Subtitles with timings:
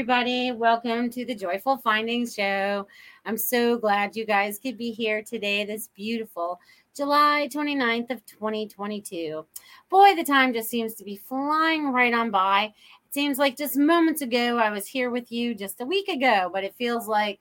[0.00, 0.50] Everybody.
[0.50, 2.86] Welcome to the Joyful Findings Show.
[3.26, 6.58] I'm so glad you guys could be here today, this beautiful
[6.96, 9.44] July 29th of 2022.
[9.90, 12.72] Boy, the time just seems to be flying right on by.
[13.04, 16.48] It seems like just moments ago I was here with you just a week ago,
[16.50, 17.40] but it feels like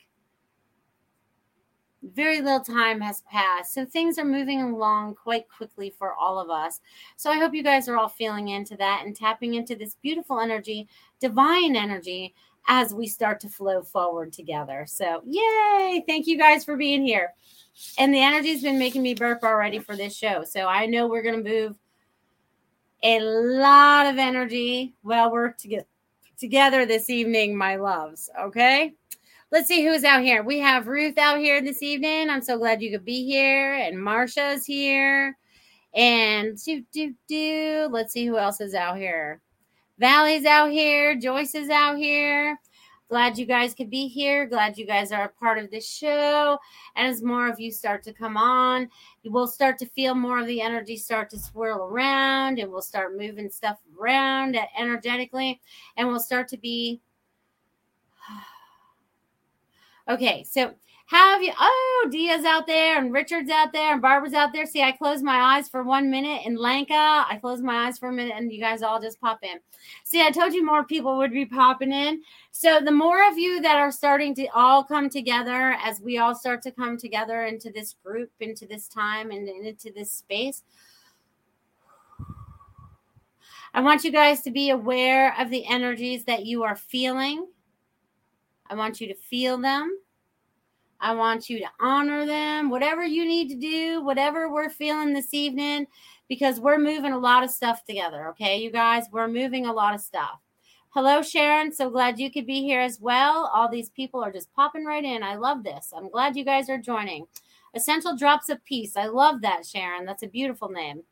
[2.02, 3.74] very little time has passed.
[3.74, 6.80] So things are moving along quite quickly for all of us.
[7.16, 10.40] So I hope you guys are all feeling into that and tapping into this beautiful
[10.40, 10.88] energy,
[11.20, 12.34] divine energy,
[12.69, 14.85] as we start to flow forward together.
[14.88, 16.03] So, yay!
[16.07, 17.34] Thank you guys for being here.
[17.97, 20.44] And the energy's been making me burp already for this show.
[20.44, 21.78] So I know we're going to move
[23.03, 25.88] a lot of energy well worked to get
[26.38, 28.29] together this evening, my loves.
[28.40, 28.94] Okay.
[29.52, 30.44] Let's see who's out here.
[30.44, 32.29] We have Ruth out here this evening.
[32.29, 33.74] I'm so glad you could be here.
[33.74, 35.38] And Marsha's here.
[35.96, 37.88] And do do do.
[37.90, 39.41] Let's see who else is out here.
[39.99, 41.15] Valley's out here.
[41.15, 42.57] Joyce is out here.
[43.09, 44.45] Glad you guys could be here.
[44.45, 46.57] Glad you guys are a part of this show.
[46.95, 48.87] And as more of you start to come on,
[49.23, 52.81] you will start to feel more of the energy start to swirl around and we'll
[52.81, 55.59] start moving stuff around energetically
[55.97, 57.01] and we'll start to be
[60.07, 60.73] Okay, so
[61.09, 61.52] have you?
[61.59, 64.66] Oh, Dia's out there, and Richard's out there, and Barbara's out there.
[64.66, 66.94] See, I closed my eyes for one minute in Lanka.
[66.94, 69.59] I closed my eyes for a minute, and you guys all just pop in.
[70.03, 72.22] See, I told you more people would be popping in.
[72.52, 76.36] So, the more of you that are starting to all come together as we all
[76.36, 80.64] start to come together into this group, into this time, and into this space.
[83.74, 87.47] I want you guys to be aware of the energies that you are feeling
[88.70, 89.97] I want you to feel them.
[90.99, 95.33] I want you to honor them, whatever you need to do, whatever we're feeling this
[95.33, 95.87] evening,
[96.27, 98.27] because we're moving a lot of stuff together.
[98.29, 100.39] Okay, you guys, we're moving a lot of stuff.
[100.89, 101.71] Hello, Sharon.
[101.71, 103.49] So glad you could be here as well.
[103.53, 105.23] All these people are just popping right in.
[105.23, 105.93] I love this.
[105.96, 107.28] I'm glad you guys are joining.
[107.75, 108.97] Essential Drops of Peace.
[108.97, 110.05] I love that, Sharon.
[110.05, 111.03] That's a beautiful name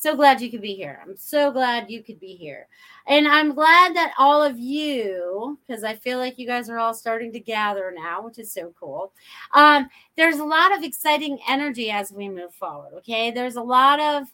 [0.00, 0.98] so glad you could be here.
[1.02, 2.68] I'm so glad you could be here.
[3.06, 6.94] And I'm glad that all of you, because I feel like you guys are all
[6.94, 9.12] starting to gather now, which is so cool.
[9.52, 12.94] Um, there's a lot of exciting energy as we move forward.
[12.98, 13.30] Okay.
[13.30, 14.28] There's a lot of,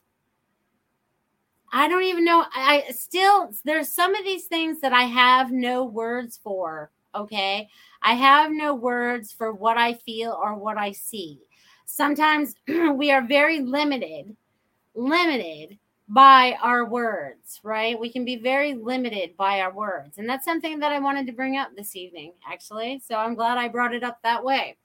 [1.72, 2.44] I don't even know.
[2.54, 6.92] I still, there's some of these things that I have no words for.
[7.12, 7.68] Okay.
[8.02, 11.40] I have no words for what I feel or what I see.
[11.86, 14.36] Sometimes we are very limited
[14.96, 15.78] limited
[16.08, 17.98] by our words, right?
[17.98, 20.18] We can be very limited by our words.
[20.18, 23.00] And that's something that I wanted to bring up this evening, actually.
[23.04, 24.76] So I'm glad I brought it up that way.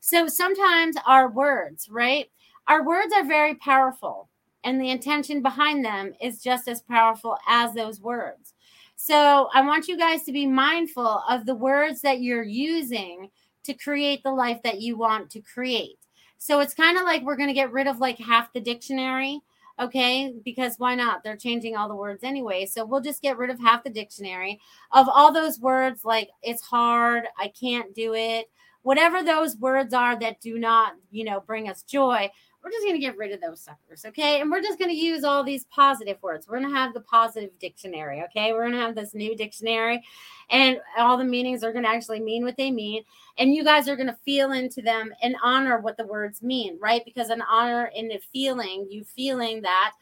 [0.00, 2.28] So sometimes our words, right?
[2.66, 4.28] Our words are very powerful,
[4.64, 8.54] and the intention behind them is just as powerful as those words.
[8.96, 13.30] So I want you guys to be mindful of the words that you're using
[13.64, 15.98] to create the life that you want to create.
[16.38, 19.40] So it's kind of like we're going to get rid of like half the dictionary
[19.80, 20.32] okay?
[20.44, 21.22] Because why not?
[21.24, 22.66] They're changing all the words anyway.
[22.66, 24.60] So we'll just get rid of half the dictionary.
[24.92, 28.50] Of all those words like it's hard i can't do it
[28.82, 32.30] whatever those words are that do not you know bring us joy
[32.64, 34.40] we're just going to get rid of those suckers, okay?
[34.40, 36.48] And we're just going to use all these positive words.
[36.48, 38.52] We're going to have the positive dictionary, okay?
[38.52, 40.02] We're going to have this new dictionary,
[40.48, 43.02] and all the meanings are going to actually mean what they mean.
[43.36, 46.78] And you guys are going to feel into them and honor what the words mean,
[46.80, 47.04] right?
[47.04, 49.92] Because an honor in the feeling, you feeling that.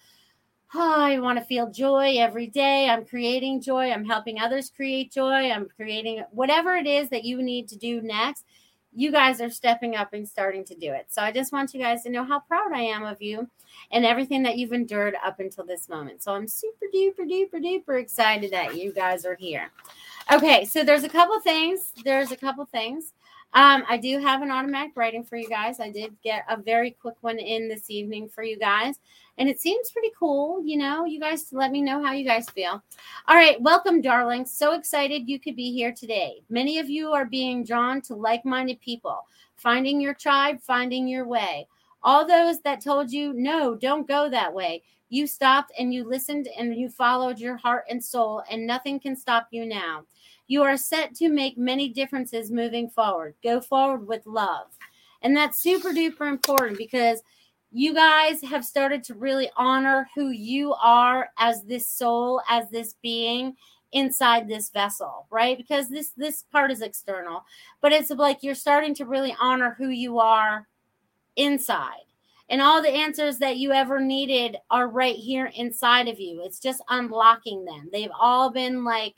[0.74, 2.88] Oh, I want to feel joy every day.
[2.88, 3.90] I'm creating joy.
[3.90, 5.50] I'm helping others create joy.
[5.50, 8.46] I'm creating whatever it is that you need to do next
[8.94, 11.06] you guys are stepping up and starting to do it.
[11.08, 13.48] So I just want you guys to know how proud I am of you
[13.90, 16.22] and everything that you've endured up until this moment.
[16.22, 19.70] So I'm super duper duper duper excited that you guys are here.
[20.32, 21.92] Okay, so there's a couple things.
[22.04, 23.12] There's a couple things.
[23.54, 25.78] Um, I do have an automatic writing for you guys.
[25.78, 28.98] I did get a very quick one in this evening for you guys
[29.38, 30.62] and it seems pretty cool.
[30.64, 32.82] You know, you guys let me know how you guys feel.
[33.28, 34.50] All right, welcome, darlings.
[34.50, 36.42] So excited you could be here today.
[36.50, 39.26] Many of you are being drawn to like minded people,
[39.56, 41.66] finding your tribe, finding your way.
[42.02, 44.82] All those that told you, no, don't go that way.
[45.08, 49.14] You stopped and you listened and you followed your heart and soul, and nothing can
[49.14, 50.04] stop you now.
[50.48, 53.34] You are set to make many differences moving forward.
[53.42, 54.66] Go forward with love.
[55.22, 57.22] And that's super duper important because
[57.72, 62.94] you guys have started to really honor who you are as this soul, as this
[63.02, 63.56] being
[63.92, 65.56] inside this vessel, right?
[65.56, 67.44] Because this this part is external,
[67.80, 70.68] but it's like you're starting to really honor who you are
[71.36, 72.04] inside.
[72.48, 76.42] And all the answers that you ever needed are right here inside of you.
[76.44, 77.88] It's just unlocking them.
[77.90, 79.14] They've all been like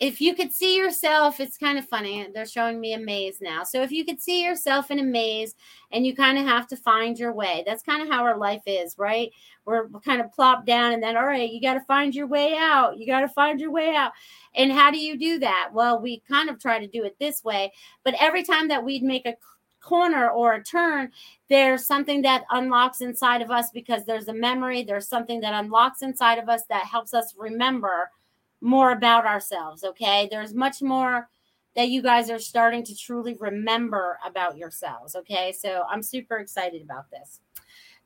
[0.00, 2.26] if you could see yourself, it's kind of funny.
[2.32, 3.64] They're showing me a maze now.
[3.64, 5.54] So if you could see yourself in a maze
[5.92, 8.62] and you kind of have to find your way, that's kind of how our life
[8.64, 9.30] is, right?
[9.66, 12.56] We're kind of plopped down and then, all right, you got to find your way
[12.56, 12.98] out.
[12.98, 14.12] You got to find your way out.
[14.54, 15.68] And how do you do that?
[15.74, 17.70] Well, we kind of try to do it this way.
[18.02, 19.36] But every time that we'd make a
[19.82, 21.10] corner or a turn,
[21.50, 26.00] there's something that unlocks inside of us because there's a memory, there's something that unlocks
[26.00, 28.10] inside of us that helps us remember
[28.60, 29.84] more about ourselves.
[29.84, 30.28] Okay.
[30.30, 31.28] There's much more
[31.76, 35.14] that you guys are starting to truly remember about yourselves.
[35.16, 35.52] Okay.
[35.52, 37.40] So I'm super excited about this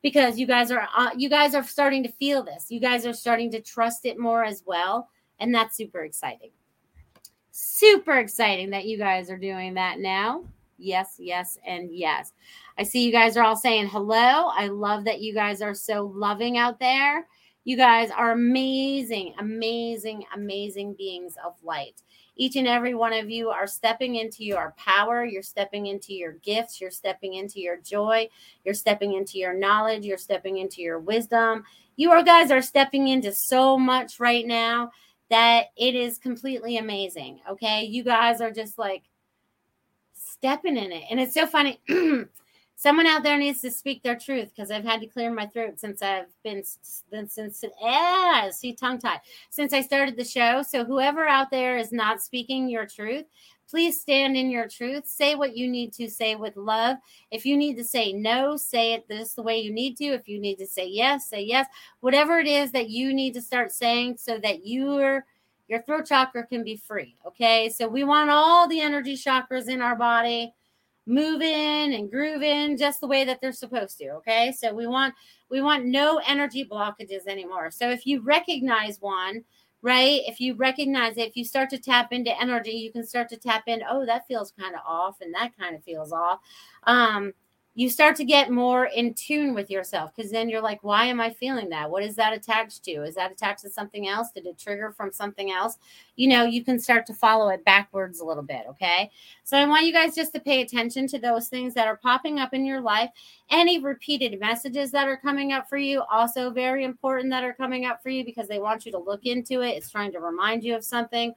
[0.05, 2.67] because you guys are uh, you guys are starting to feel this.
[2.69, 5.09] You guys are starting to trust it more as well,
[5.39, 6.51] and that's super exciting.
[7.49, 10.43] Super exciting that you guys are doing that now.
[10.77, 12.33] Yes, yes, and yes.
[12.77, 14.49] I see you guys are all saying hello.
[14.53, 17.25] I love that you guys are so loving out there.
[17.65, 22.03] You guys are amazing, amazing, amazing beings of light.
[22.37, 25.25] Each and every one of you are stepping into your power.
[25.25, 26.79] You're stepping into your gifts.
[26.79, 28.29] You're stepping into your joy.
[28.63, 30.05] You're stepping into your knowledge.
[30.05, 31.63] You're stepping into your wisdom.
[31.95, 34.91] You are guys are stepping into so much right now
[35.31, 37.39] that it is completely amazing.
[37.49, 37.83] Okay.
[37.83, 39.03] You guys are just like
[40.13, 41.05] stepping in it.
[41.09, 41.79] And it's so funny.
[42.75, 45.79] someone out there needs to speak their truth because I've had to clear my throat
[45.79, 50.61] since I've been since since ah, see tongue tied since I started the show.
[50.61, 53.25] So whoever out there is not speaking your truth,
[53.69, 55.07] please stand in your truth.
[55.07, 56.97] Say what you need to say with love.
[57.31, 60.05] If you need to say no, say it this the way you need to.
[60.05, 61.67] If you need to say yes, say yes.
[62.01, 65.25] Whatever it is that you need to start saying so that your
[65.67, 67.15] your throat chakra can be free.
[67.25, 70.53] Okay, so we want all the energy chakras in our body
[71.05, 74.51] moving and grooving just the way that they're supposed to okay?
[74.51, 75.13] So we want
[75.49, 77.71] we want no energy blockages anymore.
[77.71, 79.43] So if you recognize one
[79.81, 83.29] right if you recognize it if you start to tap into energy you can start
[83.29, 86.39] to tap in oh that feels kind of off and that kind of feels off.
[86.83, 87.33] Um
[87.77, 91.19] you start to get more in tune with yourself because then you're like, why am
[91.19, 91.91] I feeling that?
[91.91, 93.03] What is that attached to?
[93.03, 94.31] Is that attached to something else?
[94.31, 95.77] Did it trigger from something else?
[96.15, 98.61] You know, you can start to follow it backwards a little bit.
[98.69, 99.11] Okay.
[99.43, 102.39] So I want you guys just to pay attention to those things that are popping
[102.39, 103.09] up in your life.
[103.51, 107.85] Any repeated messages that are coming up for you, also very important that are coming
[107.85, 109.71] up for you because they want you to look into it.
[109.71, 111.35] It's trying to remind you of something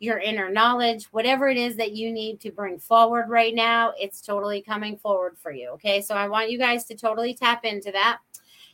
[0.00, 4.20] your inner knowledge, whatever it is that you need to bring forward right now, it's
[4.20, 5.70] totally coming forward for you.
[5.70, 6.00] Okay.
[6.00, 8.18] So I want you guys to totally tap into that.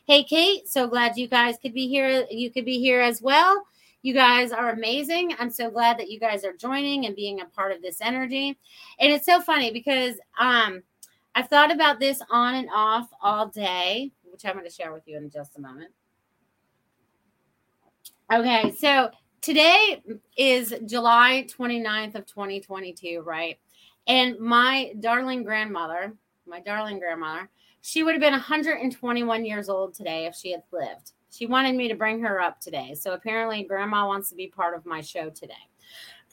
[0.05, 2.25] Hey, Kate, so glad you guys could be here.
[2.29, 3.65] You could be here as well.
[4.03, 5.33] You guys are amazing.
[5.39, 8.55] I'm so glad that you guys are joining and being a part of this energy.
[8.99, 10.83] And it's so funny because um,
[11.33, 15.07] I've thought about this on and off all day, which I'm going to share with
[15.07, 15.89] you in just a moment.
[18.31, 19.09] Okay, so
[19.45, 20.01] today
[20.35, 23.59] is July 29th of 2022, right?
[24.07, 26.13] And my darling grandmother,
[26.47, 27.47] my darling grandmother,
[27.81, 31.11] she would have been 121 years old today if she had lived.
[31.29, 32.95] She wanted me to bring her up today.
[32.95, 35.53] So apparently, grandma wants to be part of my show today.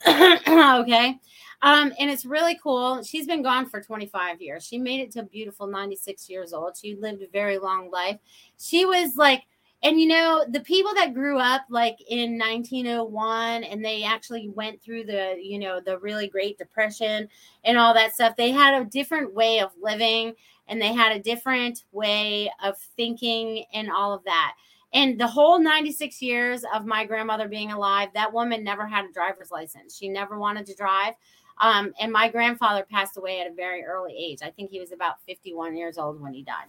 [0.07, 1.19] okay.
[1.61, 3.03] Um, and it's really cool.
[3.03, 4.65] She's been gone for 25 years.
[4.65, 6.75] She made it to beautiful 96 years old.
[6.75, 8.17] She lived a very long life.
[8.57, 9.43] She was like
[9.83, 14.81] and you know the people that grew up like in 1901 and they actually went
[14.81, 17.27] through the you know the really great depression
[17.65, 20.33] and all that stuff they had a different way of living
[20.67, 24.55] and they had a different way of thinking and all of that.
[24.93, 29.11] And the whole 96 years of my grandmother being alive that woman never had a
[29.11, 29.97] driver's license.
[29.97, 31.15] She never wanted to drive.
[31.59, 34.39] Um, and my grandfather passed away at a very early age.
[34.43, 36.67] I think he was about 51 years old when he died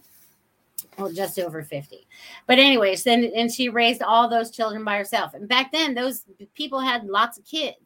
[0.97, 2.07] well, just over 50.
[2.47, 5.33] But anyways, then and she raised all those children by herself.
[5.33, 7.77] And back then, those people had lots of kids.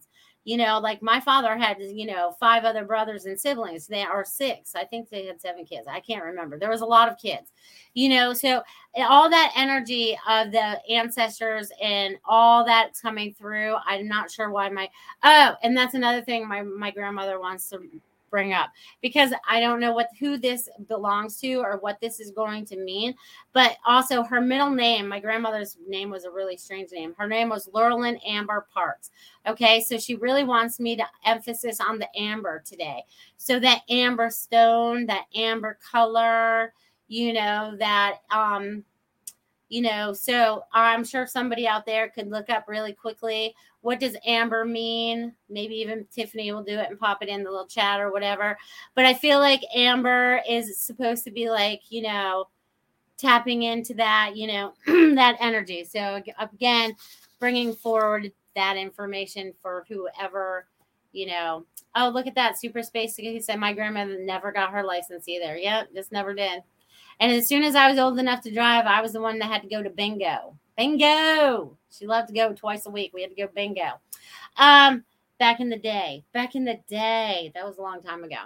[0.46, 3.86] You know, like my father had, you know, five other brothers and siblings.
[3.86, 4.74] They are six.
[4.74, 5.86] I think they had seven kids.
[5.88, 6.58] I can't remember.
[6.58, 7.52] There was a lot of kids,
[7.94, 8.34] you know.
[8.34, 8.64] So
[8.98, 13.76] all that energy of the ancestors and all that's coming through.
[13.86, 14.90] I'm not sure why my
[15.24, 17.82] oh, and that's another thing my my grandmother wants to
[18.30, 18.70] bring up
[19.02, 22.78] because I don't know what who this belongs to or what this is going to
[22.78, 23.16] mean.
[23.54, 27.14] But also her middle name, my grandmother's name was a really strange name.
[27.18, 29.12] Her name was Laurelyn Amber Parks.
[29.48, 33.04] Okay, so she really wants me to emphasis on the amber today.
[33.38, 36.74] So that amber stone, that amber color,
[37.08, 38.84] you know, that um
[39.70, 44.18] you know so i'm sure somebody out there could look up really quickly what does
[44.26, 45.34] amber mean?
[45.50, 48.58] Maybe even tiffany will do it and pop it in the little chat or whatever.
[48.96, 52.48] But i feel like amber is supposed to be like you know
[53.18, 54.74] tapping into that you know
[55.16, 55.84] that energy.
[55.84, 56.96] So again
[57.40, 60.66] bringing forward that information for whoever
[61.14, 63.16] you know oh look at that super space.
[63.16, 65.56] He said my grandmother never got her license either.
[65.56, 66.64] Yep just never did
[67.20, 69.52] and as soon as I was old enough to drive, I was the one that
[69.52, 70.58] had to go to bingo.
[70.78, 71.78] Bingo.
[71.92, 73.12] She loved to go twice a week.
[73.14, 74.00] We had to go bingo.
[74.58, 75.04] Um,
[75.38, 76.24] back in the day.
[76.34, 77.52] Back in the day.
[77.54, 78.38] That was a long time ago.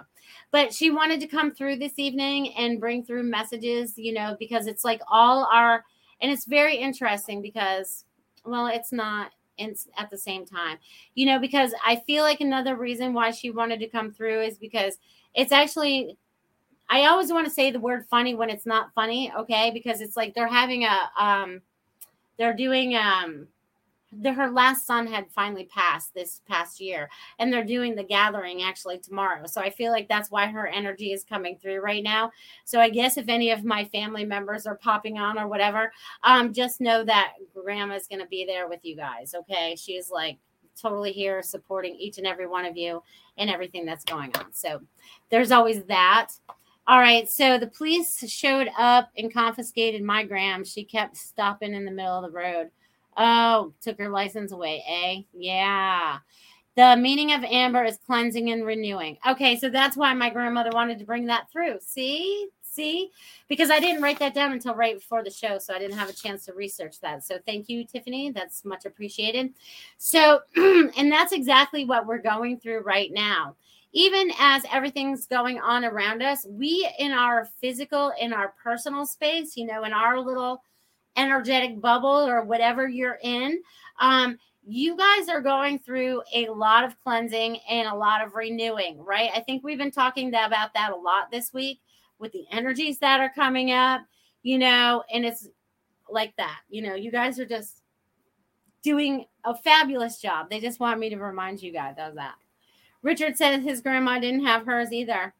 [0.50, 4.66] But she wanted to come through this evening and bring through messages, you know, because
[4.66, 5.84] it's like all our
[6.20, 8.04] and it's very interesting because
[8.44, 10.78] well, it's not it's at the same time.
[11.14, 14.58] You know, because I feel like another reason why she wanted to come through is
[14.58, 14.98] because
[15.34, 16.16] it's actually
[16.88, 19.70] I always want to say the word funny when it's not funny, okay?
[19.72, 21.62] Because it's like they're having a um
[22.38, 23.46] they're doing um
[24.20, 28.62] the, her last son had finally passed this past year and they're doing the gathering
[28.62, 29.46] actually tomorrow.
[29.46, 32.30] So i feel like that's why her energy is coming through right now.
[32.64, 36.52] So i guess if any of my family members are popping on or whatever um
[36.52, 39.74] just know that grandma's going to be there with you guys okay?
[39.76, 40.38] She's like
[40.80, 43.02] totally here supporting each and every one of you
[43.38, 44.52] and everything that's going on.
[44.52, 44.80] So
[45.30, 46.30] there's always that
[46.86, 50.64] all right, so the police showed up and confiscated my gram.
[50.64, 52.70] She kept stopping in the middle of the road.
[53.16, 55.22] Oh, took her license away, eh?
[55.32, 56.18] Yeah.
[56.76, 59.16] The meaning of amber is cleansing and renewing.
[59.26, 61.78] Okay, so that's why my grandmother wanted to bring that through.
[61.80, 62.48] See?
[62.60, 63.10] See?
[63.48, 66.10] Because I didn't write that down until right before the show, so I didn't have
[66.10, 67.24] a chance to research that.
[67.24, 68.30] So thank you, Tiffany.
[68.30, 69.54] That's much appreciated.
[69.96, 73.54] So, and that's exactly what we're going through right now
[73.94, 79.56] even as everything's going on around us, we in our physical, in our personal space,
[79.56, 80.62] you know, in our little
[81.16, 83.62] energetic bubble or whatever you're in,
[84.00, 84.36] um,
[84.66, 89.30] you guys are going through a lot of cleansing and a lot of renewing, right?
[89.32, 91.80] I think we've been talking about that a lot this week
[92.18, 94.00] with the energies that are coming up,
[94.42, 95.48] you know, and it's
[96.10, 96.58] like that.
[96.68, 97.82] You know, you guys are just
[98.82, 100.50] doing a fabulous job.
[100.50, 102.34] They just want me to remind you guys of that.
[103.04, 105.34] Richard said his grandma didn't have hers either.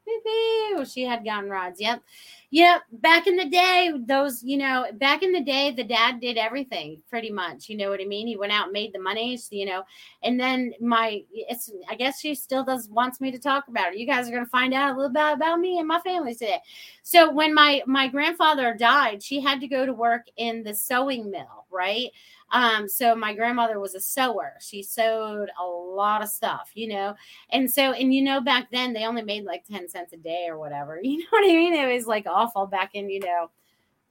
[0.86, 1.80] She had gotten rods.
[1.80, 2.02] Yep.
[2.50, 2.82] Yep.
[2.92, 7.00] Back in the day, those, you know, back in the day, the dad did everything
[7.08, 7.70] pretty much.
[7.70, 8.26] You know what I mean?
[8.26, 9.82] He went out and made the money, you know.
[10.22, 13.98] And then my, it's, I guess she still does wants me to talk about it.
[13.98, 16.34] You guys are going to find out a little bit about me and my family
[16.34, 16.60] today.
[17.02, 21.30] So when my my grandfather died, she had to go to work in the sewing
[21.30, 22.10] mill, right?
[22.54, 24.52] Um, so my grandmother was a sewer.
[24.60, 27.16] She sewed a lot of stuff, you know.
[27.50, 30.46] And so, and you know, back then they only made like 10 cents a day
[30.48, 31.00] or whatever.
[31.04, 31.74] You know what I mean?
[31.74, 33.50] It was like awful back in, you know,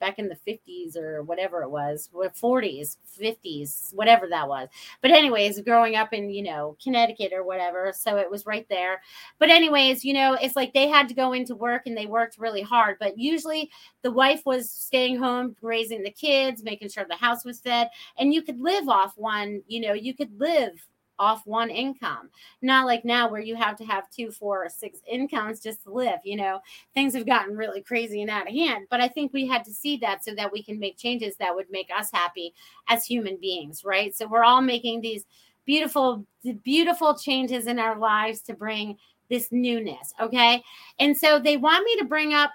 [0.04, 4.68] back in the 50s or whatever it was, 40s, 50s, whatever that was.
[5.00, 9.00] But anyways, growing up in, you know, Connecticut or whatever, so it was right there.
[9.38, 12.36] But anyways, you know, it's like they had to go into work and they worked
[12.38, 13.70] really hard, but usually
[14.02, 18.34] the wife was staying home raising the kids, making sure the house was fed, and
[18.34, 20.86] you could live off one, you know, you could live
[21.18, 22.30] off one income.
[22.62, 25.92] Not like now where you have to have two, four, or six incomes just to
[25.92, 26.18] live.
[26.24, 26.60] You know,
[26.94, 28.86] things have gotten really crazy and out of hand.
[28.90, 31.54] But I think we had to see that so that we can make changes that
[31.54, 32.54] would make us happy
[32.88, 34.14] as human beings, right?
[34.14, 35.24] So we're all making these
[35.64, 36.26] beautiful,
[36.62, 38.96] beautiful changes in our lives to bring
[39.30, 40.12] this newness.
[40.20, 40.62] Okay.
[40.98, 42.52] And so they want me to bring up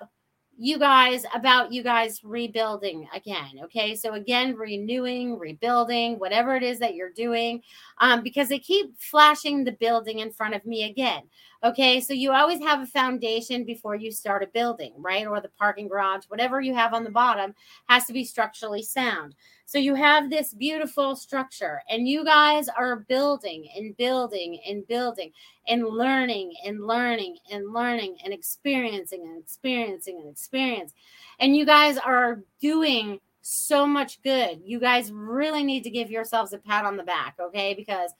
[0.61, 3.61] you guys about you guys rebuilding again.
[3.63, 3.95] Okay.
[3.95, 7.61] So, again, renewing, rebuilding, whatever it is that you're doing,
[7.99, 11.21] um, because they keep flashing the building in front of me again.
[11.63, 11.99] Okay.
[11.99, 15.27] So, you always have a foundation before you start a building, right?
[15.27, 17.53] Or the parking garage, whatever you have on the bottom
[17.87, 19.35] has to be structurally sound.
[19.65, 25.31] So you have this beautiful structure, and you guys are building and building and building
[25.67, 30.93] and learning and learning and learning and experiencing and experiencing and experience.
[31.39, 34.61] And you guys are doing so much good.
[34.65, 37.73] You guys really need to give yourselves a pat on the back, okay?
[37.75, 38.11] Because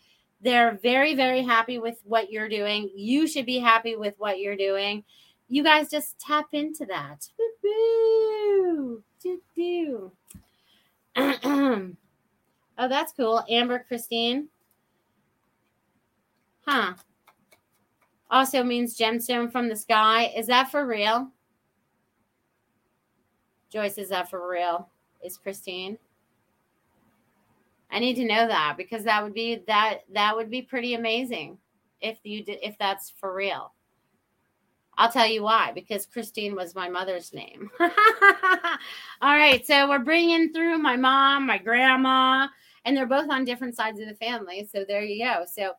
[0.42, 2.90] they're very, very happy with what you're doing.
[2.96, 5.04] You should be happy with what you're doing.
[5.48, 7.28] You guys just tap into that.
[12.82, 13.44] Oh, that's cool.
[13.50, 14.48] Amber Christine.
[16.66, 16.94] Huh.
[18.32, 20.32] Also means gemstone from the sky.
[20.38, 21.30] Is that for real?
[23.70, 24.88] Joyce, is that for real?
[25.22, 25.98] Is Christine?
[27.92, 31.58] I need to know that because that would be that that would be pretty amazing
[32.02, 33.74] if you did if that's for real.
[34.98, 37.72] I'll tell you why, because Christine was my mother's name.
[37.80, 37.90] All
[39.22, 42.50] right, so we're bringing through my mom, my grandma,
[42.84, 44.68] and they're both on different sides of the family.
[44.70, 45.46] So there you go.
[45.50, 45.72] So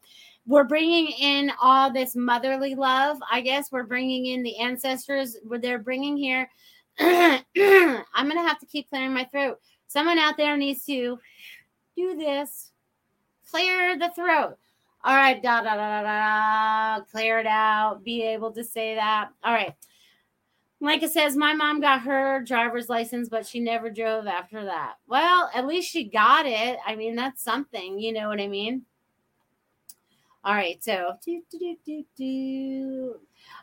[0.46, 3.18] we're bringing in all this motherly love.
[3.30, 5.36] I guess we're bringing in the ancestors.
[5.60, 6.48] They're bringing here.
[6.98, 7.44] I'm
[8.14, 9.58] gonna have to keep clearing my throat.
[9.86, 11.18] Someone out there needs to
[12.00, 12.72] do this.
[13.50, 14.56] Clear the throat.
[15.02, 17.04] All right, da da da da da.
[17.10, 18.04] Clear it out.
[18.04, 19.30] Be able to say that.
[19.42, 19.74] All right.
[20.82, 24.94] It says, my mom got her driver's license, but she never drove after that.
[25.06, 26.78] Well, at least she got it.
[26.86, 27.98] I mean, that's something.
[27.98, 28.82] You know what I mean?
[30.42, 33.20] All right, so do, do, do, do,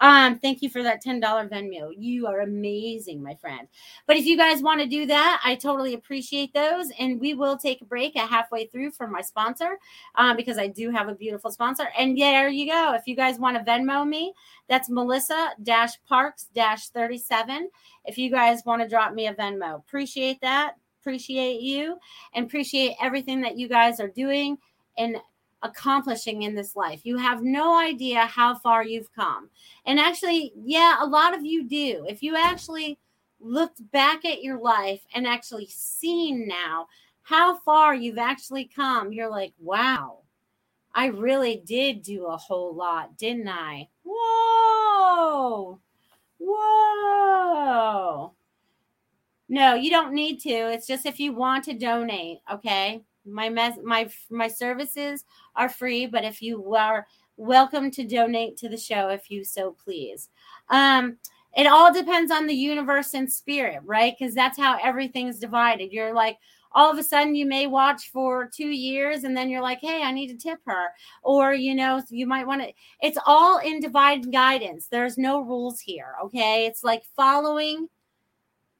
[0.00, 1.92] Um, thank you for that $10 Venmo.
[1.96, 3.68] You are amazing, my friend.
[4.06, 6.90] But if you guys want to do that, I totally appreciate those.
[6.98, 9.78] And we will take a break at halfway through for my sponsor
[10.14, 11.88] um, because I do have a beautiful sponsor.
[11.98, 12.94] And there you go.
[12.94, 14.32] If you guys want to Venmo me,
[14.68, 15.50] that's Melissa
[16.08, 17.68] Parks 37.
[18.06, 20.76] If you guys want to drop me a Venmo, appreciate that.
[21.00, 21.96] Appreciate you
[22.34, 24.58] and appreciate everything that you guys are doing.
[24.98, 25.16] And
[25.62, 27.00] accomplishing in this life.
[27.04, 29.50] You have no idea how far you've come.
[29.84, 32.06] And actually, yeah, a lot of you do.
[32.08, 32.98] If you actually
[33.40, 36.88] looked back at your life and actually seen now
[37.22, 40.18] how far you've actually come, you're like, wow,
[40.94, 43.88] I really did do a whole lot, didn't I?
[44.04, 45.78] Whoa,
[46.38, 48.32] whoa.
[49.48, 50.50] No, you don't need to.
[50.50, 53.02] It's just if you want to donate, okay?
[53.26, 55.24] My mes- my my services
[55.56, 57.06] are free, but if you are
[57.36, 60.28] welcome to donate to the show if you so please.
[60.68, 61.16] Um,
[61.56, 64.14] it all depends on the universe and spirit, right?
[64.18, 65.92] Because that's how everything's divided.
[65.92, 66.38] You're like,
[66.72, 70.02] all of a sudden you may watch for two years and then you're like hey
[70.02, 70.88] i need to tip her
[71.22, 75.80] or you know you might want to it's all in divine guidance there's no rules
[75.80, 77.88] here okay it's like following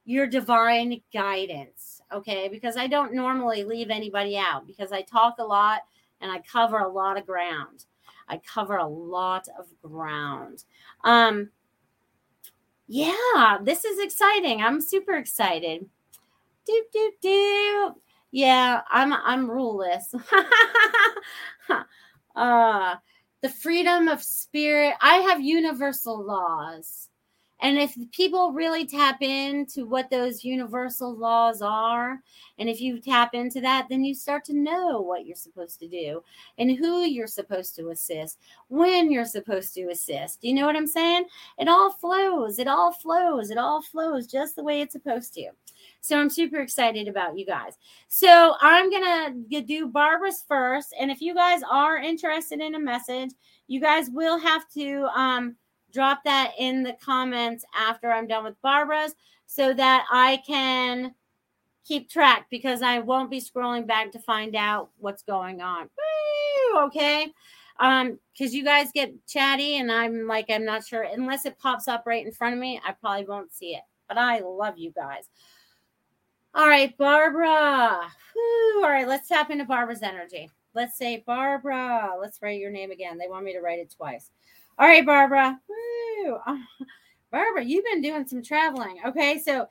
[0.05, 5.43] your divine guidance okay because i don't normally leave anybody out because i talk a
[5.43, 5.81] lot
[6.21, 7.85] and I cover a lot of ground.
[8.29, 10.63] I cover a lot of ground.
[11.03, 11.49] Um,
[12.87, 14.61] yeah, this is exciting.
[14.61, 15.85] I'm super excited.
[16.65, 17.95] Do do do.
[18.31, 20.13] Yeah, I'm I'm ruleless.
[22.33, 22.95] Uh,
[23.41, 24.93] the freedom of spirit.
[25.01, 27.09] I have universal laws.
[27.61, 32.19] And if people really tap into what those universal laws are,
[32.57, 35.87] and if you tap into that, then you start to know what you're supposed to
[35.87, 36.23] do
[36.57, 40.41] and who you're supposed to assist, when you're supposed to assist.
[40.41, 41.25] Do you know what I'm saying?
[41.59, 42.57] It all flows.
[42.57, 43.51] It all flows.
[43.51, 45.51] It all flows just the way it's supposed to.
[46.01, 47.77] So I'm super excited about you guys.
[48.07, 50.93] So I'm going to do Barbara's first.
[50.99, 53.31] And if you guys are interested in a message,
[53.67, 55.55] you guys will have to um,
[55.91, 61.13] drop that in the comments after I'm done with Barbara's so that I can
[61.85, 65.89] keep track because I won't be scrolling back to find out what's going on.
[66.77, 67.33] Okay.
[67.79, 71.87] Um, because you guys get chatty and I'm like, I'm not sure unless it pops
[71.87, 73.81] up right in front of me, I probably won't see it.
[74.07, 75.29] But I love you guys.
[76.53, 78.01] All right, Barbara.
[78.75, 80.49] All right, let's tap into Barbara's energy.
[80.73, 82.11] Let's say Barbara.
[82.19, 83.17] Let's write your name again.
[83.17, 84.31] They want me to write it twice.
[84.81, 85.59] All right, Barbara.
[85.69, 86.39] Woo.
[87.31, 88.97] Barbara, you've been doing some traveling.
[89.05, 89.67] Okay, so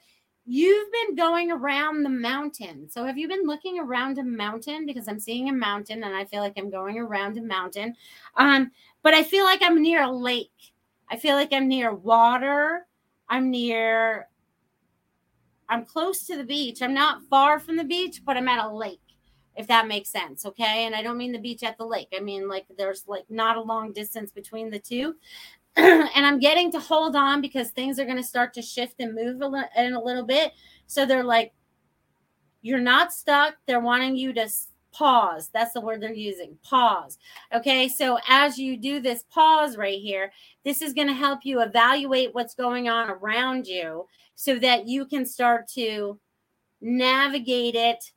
[0.46, 2.88] you've been going around the mountain.
[2.88, 4.86] So have you been looking around a mountain?
[4.86, 7.96] Because I'm seeing a mountain and I feel like I'm going around a mountain.
[8.36, 8.70] Um,
[9.02, 10.52] but I feel like I'm near a lake.
[11.10, 12.86] I feel like I'm near water.
[13.28, 14.28] I'm near
[15.68, 16.82] I'm close to the beach.
[16.82, 19.09] I'm not far from the beach, but I'm at a lake,
[19.56, 20.46] if that makes sense.
[20.46, 20.84] Okay.
[20.84, 22.08] And I don't mean the beach at the lake.
[22.16, 25.16] I mean, like, there's like not a long distance between the two.
[25.76, 29.14] and I'm getting to hold on because things are going to start to shift and
[29.14, 30.52] move a li- in a little bit.
[30.86, 31.52] So they're like,
[32.62, 33.54] you're not stuck.
[33.66, 34.48] They're wanting you to
[34.92, 35.50] pause.
[35.52, 37.18] That's the word they're using pause.
[37.54, 37.88] Okay.
[37.88, 40.32] So as you do this pause right here,
[40.64, 45.06] this is going to help you evaluate what's going on around you so that you
[45.06, 46.18] can start to
[46.80, 48.12] navigate it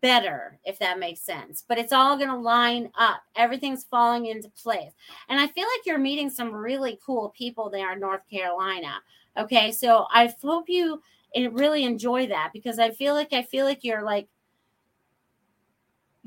[0.00, 1.64] better, if that makes sense.
[1.66, 3.22] But it's all going to line up.
[3.36, 4.92] Everything's falling into place.
[5.28, 9.00] And I feel like you're meeting some really cool people there in North Carolina.
[9.36, 9.72] Okay.
[9.72, 11.00] So I hope you
[11.34, 14.28] eh, really enjoy that because I feel like I feel like you're like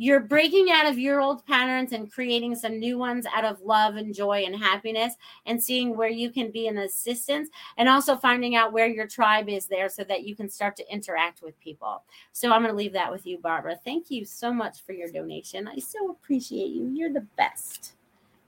[0.01, 3.97] you're breaking out of your old patterns and creating some new ones out of love
[3.97, 5.13] and joy and happiness
[5.45, 9.47] and seeing where you can be an assistance and also finding out where your tribe
[9.47, 12.03] is there so that you can start to interact with people.
[12.31, 13.79] So I'm going to leave that with you, Barbara.
[13.85, 15.67] Thank you so much for your donation.
[15.67, 16.89] I so appreciate you.
[16.91, 17.93] You're the best.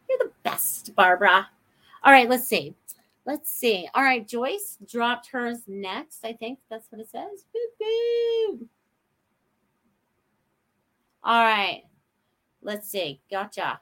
[0.10, 1.48] You're the best, Barbara.
[2.04, 2.74] All right, let's see.
[3.28, 3.88] Let's see.
[3.94, 6.26] All right, Joyce dropped hers next.
[6.26, 7.46] I think that's what it says.
[7.56, 8.68] Boop, boop.
[11.24, 11.84] All right.
[12.62, 13.22] Let's see.
[13.32, 13.80] Gotcha.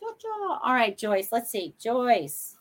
[0.00, 0.28] Gotcha.
[0.62, 1.28] All right, Joyce.
[1.32, 1.74] Let's see.
[1.78, 2.56] Joyce.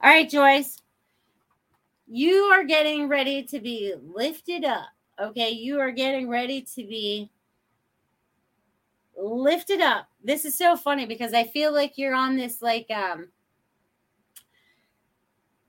[0.00, 0.78] All right, Joyce.
[2.06, 4.88] You are getting ready to be lifted up.
[5.20, 5.50] Okay.
[5.50, 7.30] You are getting ready to be
[9.16, 10.08] lifted up.
[10.22, 13.28] This is so funny because I feel like you're on this like um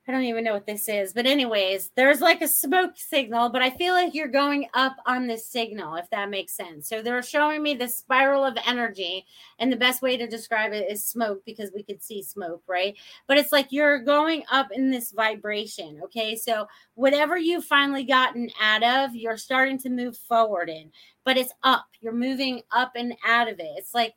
[0.10, 1.14] I don't even know what this is.
[1.14, 5.28] But, anyways, there's like a smoke signal, but I feel like you're going up on
[5.28, 6.90] this signal, if that makes sense.
[6.90, 9.28] So, they're showing me the spiral of energy.
[9.60, 12.96] And the best way to describe it is smoke because we could see smoke, right?
[13.28, 16.00] But it's like you're going up in this vibration.
[16.06, 16.36] Okay.
[16.36, 20.92] So, whatever you've finally gotten out of, you're starting to move forward in,
[21.24, 21.86] but it's up.
[22.02, 23.74] You're moving up and out of it.
[23.78, 24.16] It's like,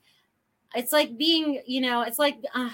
[0.75, 2.71] it's like being, you know, it's like, uh,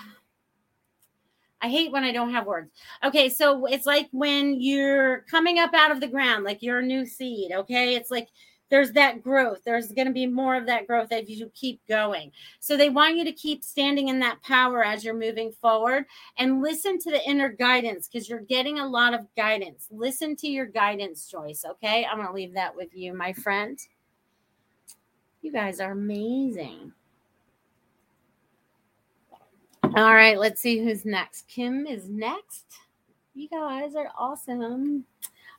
[1.60, 2.70] I hate when I don't have words.
[3.04, 6.84] Okay, so it's like when you're coming up out of the ground, like you're a
[6.84, 7.52] new seed.
[7.52, 8.28] Okay, it's like
[8.70, 9.60] there's that growth.
[9.64, 12.32] There's going to be more of that growth as you keep going.
[12.60, 16.04] So they want you to keep standing in that power as you're moving forward
[16.36, 19.88] and listen to the inner guidance because you're getting a lot of guidance.
[19.90, 21.64] Listen to your guidance, Joyce.
[21.64, 23.78] Okay, I'm going to leave that with you, my friend.
[25.40, 26.92] You guys are amazing.
[29.96, 31.48] All right, let's see who's next.
[31.48, 32.66] Kim is next.
[33.34, 35.04] You guys are awesome.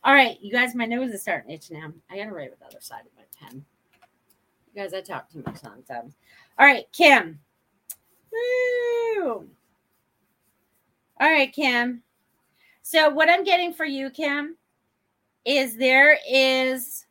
[0.04, 1.92] All right, you guys, my nose is starting to itch now.
[2.10, 3.66] I gotta write with the other side of my pen.
[4.74, 6.16] You guys, I talk too much sometimes.
[6.58, 7.40] All right, Kim.
[8.32, 9.50] Woo!
[11.20, 12.04] All right, Kim.
[12.84, 14.58] So, what I'm getting for you, Kim,
[15.44, 17.08] is there is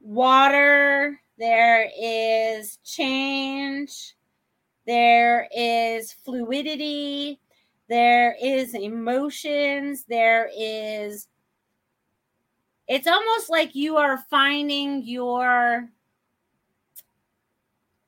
[0.00, 4.16] water, there is change,
[4.88, 7.38] there is fluidity,
[7.90, 11.28] there is emotions, there is
[12.88, 15.90] it's almost like you are finding your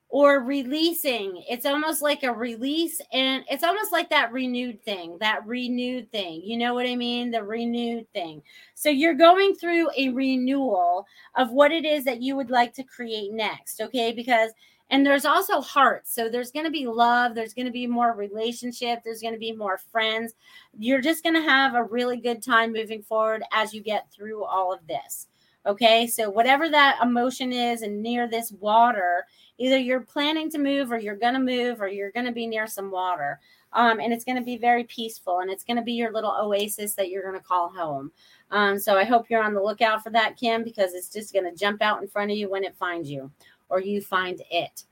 [0.09, 1.43] or releasing.
[1.47, 6.41] It's almost like a release, and it's almost like that renewed thing, that renewed thing.
[6.43, 7.29] You know what I mean?
[7.29, 8.41] The renewed thing.
[8.73, 12.83] So you're going through a renewal of what it is that you would like to
[12.83, 14.11] create next, okay?
[14.11, 14.51] Because
[14.91, 16.13] and there's also hearts.
[16.13, 19.39] So there's going to be love, there's going to be more relationship, there's going to
[19.39, 20.33] be more friends.
[20.77, 24.43] You're just going to have a really good time moving forward as you get through
[24.43, 25.27] all of this.
[25.65, 29.25] Okay, so whatever that emotion is and near this water,
[29.59, 32.47] either you're planning to move or you're going to move or you're going to be
[32.47, 33.39] near some water.
[33.73, 36.35] Um, and it's going to be very peaceful and it's going to be your little
[36.37, 38.11] oasis that you're going to call home.
[38.49, 41.45] Um, so I hope you're on the lookout for that, Kim, because it's just going
[41.45, 43.31] to jump out in front of you when it finds you
[43.71, 44.83] or you find it.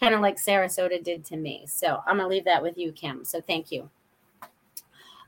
[0.00, 1.64] Kind of like Sarasota did to me.
[1.68, 3.24] So I'm going to leave that with you, Kim.
[3.24, 3.88] So thank you.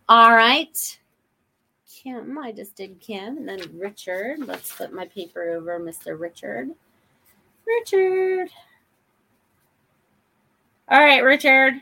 [0.09, 0.99] All right.
[1.89, 4.39] Kim, I just did Kim and then Richard.
[4.41, 6.19] Let's flip my paper over, Mr.
[6.19, 6.71] Richard.
[7.67, 8.49] Richard.
[10.89, 11.75] All right, Richard.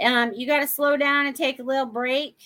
[0.00, 2.36] Um, you got to slow down and take a little break.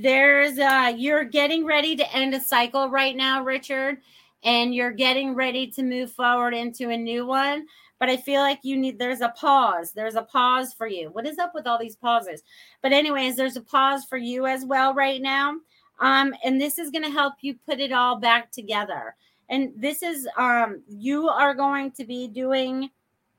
[0.00, 3.98] There's uh you're getting ready to end a cycle right now, Richard,
[4.44, 7.66] and you're getting ready to move forward into a new one.
[7.98, 9.92] But I feel like you need there's a pause.
[9.92, 11.10] There's a pause for you.
[11.10, 12.42] What is up with all these pauses?
[12.80, 15.56] But anyways, there's a pause for you as well right now.
[16.00, 19.14] Um, and this is going to help you put it all back together.
[19.50, 22.88] And this is um you are going to be doing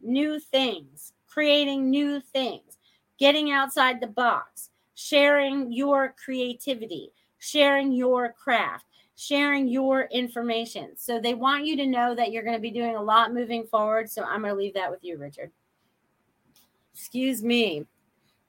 [0.02, 2.78] new things, creating new things,
[3.18, 10.92] getting outside the box sharing your creativity, sharing your craft, sharing your information.
[10.96, 13.66] So they want you to know that you're going to be doing a lot moving
[13.66, 14.10] forward.
[14.10, 15.52] So I'm going to leave that with you, Richard.
[16.94, 17.86] Excuse me.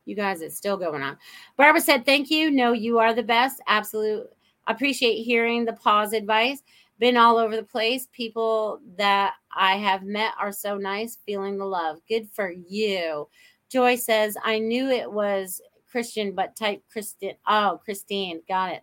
[0.04, 1.16] You guys, it's still going on.
[1.57, 2.50] Barbara said, Thank you.
[2.50, 3.61] No, you are the best.
[3.66, 4.26] Absolute.
[4.66, 6.62] Appreciate hearing the pause advice.
[6.98, 8.07] Been all over the place.
[8.12, 12.00] People that I have met are so nice, feeling the love.
[12.09, 13.28] Good for you.
[13.68, 15.61] Joy says, I knew it was
[15.94, 17.37] Christian, but type Christine.
[17.46, 18.83] Oh, Christine, got it.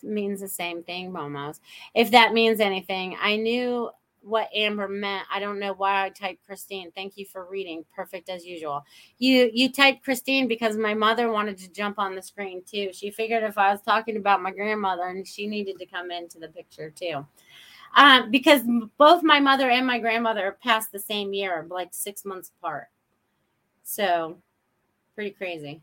[0.00, 0.06] it.
[0.06, 1.58] Means the same thing, Momos.
[1.96, 3.90] If that means anything, I knew
[4.22, 5.26] what Amber meant.
[5.32, 6.92] I don't know why I typed Christine.
[6.92, 7.84] Thank you for reading.
[7.92, 8.84] Perfect as usual.
[9.18, 12.90] You you typed Christine because my mother wanted to jump on the screen too.
[12.92, 16.38] She figured if I was talking about my grandmother and she needed to come into
[16.38, 17.26] the picture too.
[17.96, 18.62] Um, because
[18.96, 22.86] both my mother and my grandmother passed the same year, like six months apart.
[23.82, 24.38] So
[25.16, 25.82] pretty crazy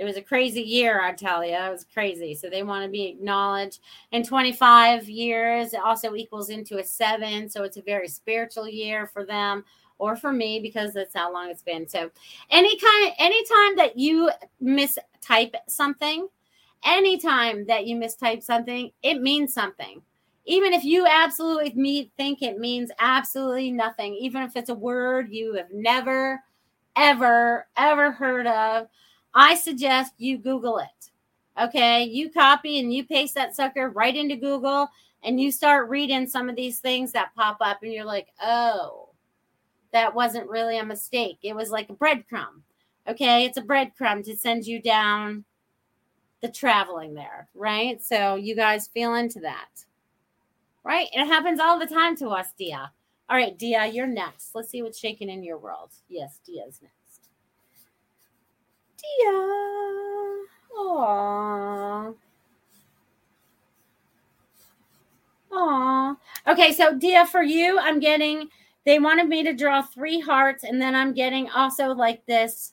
[0.00, 1.52] it was a crazy year, I tell you.
[1.52, 2.34] It was crazy.
[2.34, 3.80] So they want to be acknowledged.
[4.12, 7.50] And 25 years it also equals into a seven.
[7.50, 9.62] So it's a very spiritual year for them
[9.98, 11.86] or for me because that's how long it's been.
[11.86, 12.10] So
[12.50, 14.30] any kind anytime that you
[14.62, 16.28] mistype something,
[16.82, 20.00] anytime that you mistype something, it means something.
[20.46, 25.52] Even if you absolutely think it means absolutely nothing, even if it's a word you
[25.56, 26.42] have never,
[26.96, 28.88] ever, ever heard of
[29.34, 31.10] I suggest you Google it.
[31.60, 32.04] Okay.
[32.04, 34.88] You copy and you paste that sucker right into Google
[35.22, 39.08] and you start reading some of these things that pop up and you're like, oh,
[39.92, 41.38] that wasn't really a mistake.
[41.42, 42.62] It was like a breadcrumb.
[43.08, 43.44] Okay.
[43.44, 45.44] It's a breadcrumb to send you down
[46.40, 47.48] the traveling there.
[47.54, 48.02] Right.
[48.02, 49.84] So you guys feel into that.
[50.82, 51.08] Right.
[51.12, 52.90] It happens all the time to us, Dia.
[53.30, 54.56] All right, Dia, you're next.
[54.56, 55.90] Let's see what's shaking in your world.
[56.08, 56.99] Yes, Dia's next.
[59.00, 59.32] Dia.
[60.78, 62.14] Aww.
[65.52, 66.16] Aww.
[66.46, 68.48] Okay, so Dia, for you, I'm getting,
[68.84, 72.72] they wanted me to draw three hearts, and then I'm getting also like this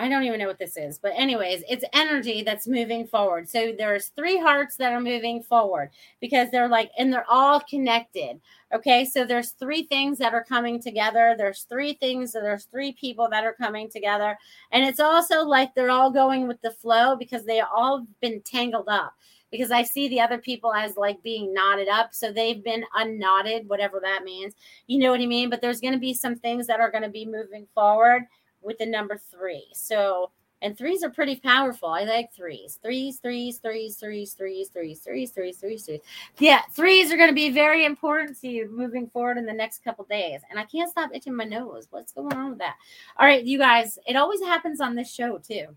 [0.00, 3.46] I don't even know what this is, but anyways, it's energy that's moving forward.
[3.50, 5.90] So there's three hearts that are moving forward
[6.22, 8.40] because they're like, and they're all connected.
[8.72, 11.34] Okay, so there's three things that are coming together.
[11.36, 12.32] There's three things.
[12.32, 14.38] There's three people that are coming together,
[14.72, 18.88] and it's also like they're all going with the flow because they all been tangled
[18.88, 19.12] up.
[19.50, 23.68] Because I see the other people as like being knotted up, so they've been unknotted,
[23.68, 24.54] whatever that means.
[24.86, 25.50] You know what I mean?
[25.50, 28.22] But there's going to be some things that are going to be moving forward
[28.62, 29.68] with the number three.
[29.72, 30.30] So,
[30.62, 31.88] and threes are pretty powerful.
[31.88, 32.78] I like threes.
[32.82, 36.00] Threes, threes, threes, threes, threes, threes, threes, threes, threes, threes.
[36.38, 39.82] Yeah, threes are going to be very important to you moving forward in the next
[39.82, 40.42] couple days.
[40.50, 41.86] And I can't stop itching my nose.
[41.90, 42.76] What's going on with that?
[43.18, 45.76] All right, you guys, it always happens on this show too.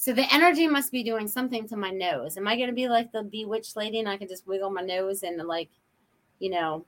[0.00, 2.36] So the energy must be doing something to my nose.
[2.36, 4.80] Am I going to be like the bewitched lady and I can just wiggle my
[4.80, 5.70] nose and like,
[6.38, 6.86] you know,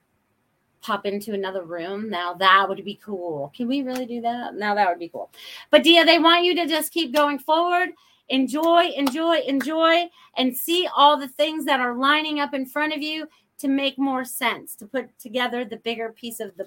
[0.82, 2.08] pop into another room.
[2.08, 3.52] Now that would be cool.
[3.54, 4.54] Can we really do that?
[4.54, 5.30] Now that would be cool.
[5.70, 7.90] But Dia, they want you to just keep going forward.
[8.28, 13.02] Enjoy, enjoy, enjoy, and see all the things that are lining up in front of
[13.02, 13.26] you
[13.58, 16.66] to make more sense, to put together the bigger piece of the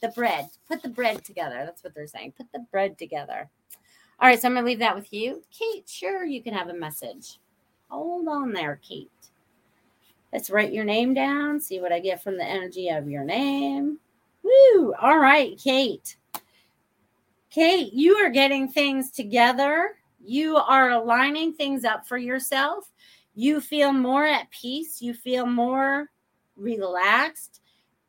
[0.00, 0.48] the bread.
[0.68, 1.62] Put the bread together.
[1.64, 2.34] That's what they're saying.
[2.36, 3.48] Put the bread together.
[4.20, 5.42] All right, so I'm gonna leave that with you.
[5.50, 7.38] Kate, sure you can have a message.
[7.88, 9.10] Hold on there, Kate.
[10.32, 13.98] Let's write your name down, see what I get from the energy of your name.
[14.42, 14.94] Woo!
[15.00, 16.16] All right, Kate.
[17.50, 19.96] Kate, you are getting things together.
[20.22, 22.90] You are aligning things up for yourself.
[23.34, 25.00] You feel more at peace.
[25.00, 26.10] You feel more
[26.56, 27.60] relaxed.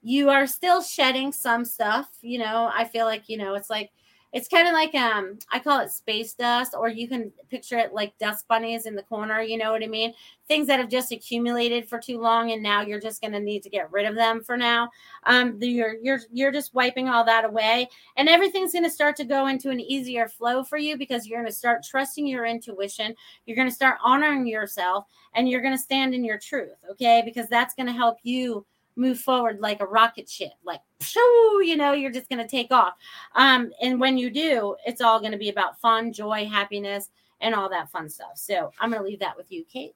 [0.01, 2.09] You are still shedding some stuff.
[2.21, 3.91] You know, I feel like, you know, it's like
[4.31, 7.93] it's kind of like um I call it space dust, or you can picture it
[7.93, 10.13] like dust bunnies in the corner, you know what I mean?
[10.47, 13.69] Things that have just accumulated for too long and now you're just gonna need to
[13.69, 14.89] get rid of them for now.
[15.23, 17.87] Um you're you're you're just wiping all that away
[18.17, 21.51] and everything's gonna start to go into an easier flow for you because you're gonna
[21.51, 23.15] start trusting your intuition,
[23.45, 27.21] you're gonna start honoring yourself, and you're gonna stand in your truth, okay?
[27.25, 28.65] Because that's gonna help you
[28.99, 30.81] move forward like a rocket ship, like
[31.15, 32.93] you know, you're just going to take off.
[33.35, 37.09] Um, and when you do, it's all going to be about fun, joy, happiness,
[37.41, 38.33] and all that fun stuff.
[38.35, 39.95] So I'm going to leave that with you, Kate.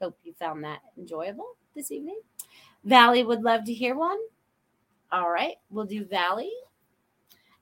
[0.00, 2.20] Hope you found that enjoyable this evening.
[2.84, 4.18] Valley would love to hear one.
[5.10, 6.52] All right, we'll do Valley,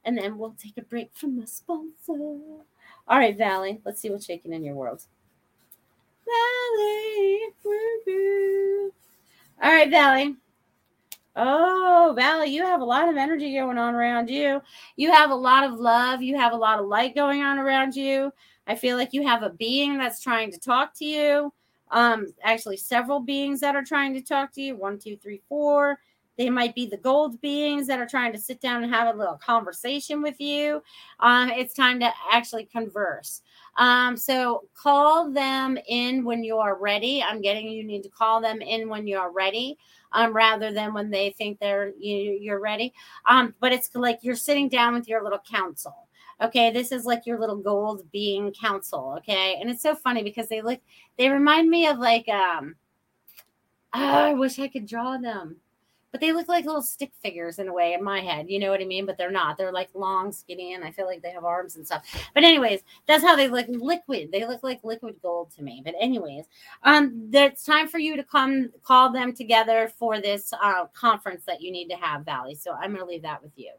[0.04, 1.84] and then we'll take a break from the sponsor.
[2.08, 5.04] All right, Valley, let's see what's shaking in your world.
[6.26, 7.40] Valley,
[9.62, 10.36] all right, Valley.
[11.38, 14.62] Oh, Valley, you have a lot of energy going on around you.
[14.96, 16.22] You have a lot of love.
[16.22, 18.32] You have a lot of light going on around you.
[18.66, 21.52] I feel like you have a being that's trying to talk to you.
[21.90, 24.76] Um, actually, several beings that are trying to talk to you.
[24.76, 25.98] One, two, three, four.
[26.38, 29.18] They might be the gold beings that are trying to sit down and have a
[29.18, 30.82] little conversation with you.
[31.20, 33.42] Um, it's time to actually converse.
[33.78, 37.22] Um, so call them in when you are ready.
[37.22, 39.78] I'm getting you need to call them in when you are ready.
[40.12, 42.94] Um, rather than when they think they're you, you're ready.
[43.26, 46.08] Um, but it's like you're sitting down with your little council.
[46.40, 49.14] Okay, this is like your little gold being council.
[49.18, 50.80] Okay, and it's so funny because they look,
[51.18, 52.76] they remind me of like, um,
[53.94, 55.56] oh, I wish I could draw them
[56.12, 58.46] but they look like little stick figures in a way in my head.
[58.48, 59.06] You know what I mean?
[59.06, 59.58] But they're not.
[59.58, 62.04] They're like long, skinny, and I feel like they have arms and stuff.
[62.34, 64.30] But anyways, that's how they look liquid.
[64.32, 65.82] They look like liquid gold to me.
[65.84, 66.46] But anyways,
[66.82, 71.60] um, it's time for you to come call them together for this uh, conference that
[71.60, 72.54] you need to have, Valley.
[72.54, 73.72] So I'm going to leave that with you.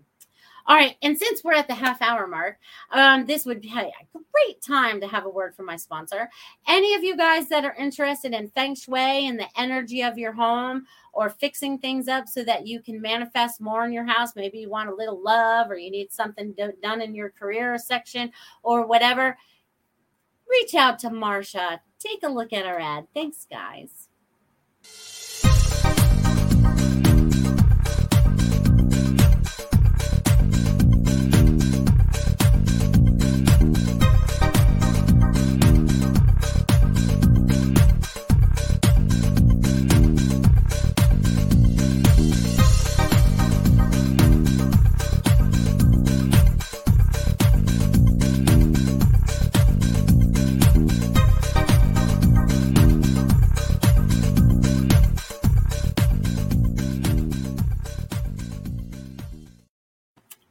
[0.68, 0.98] All right.
[1.02, 2.58] And since we're at the half hour mark,
[2.92, 3.90] um, this would be a
[4.34, 6.30] great time to have a word from my sponsor.
[6.68, 10.34] Any of you guys that are interested in feng shui and the energy of your
[10.34, 14.60] home or fixing things up so that you can manifest more in your house, maybe
[14.60, 18.30] you want a little love or you need something do- done in your career section
[18.62, 19.38] or whatever,
[20.50, 21.80] reach out to Marsha.
[21.98, 23.08] Take a look at our ad.
[23.14, 24.10] Thanks, guys.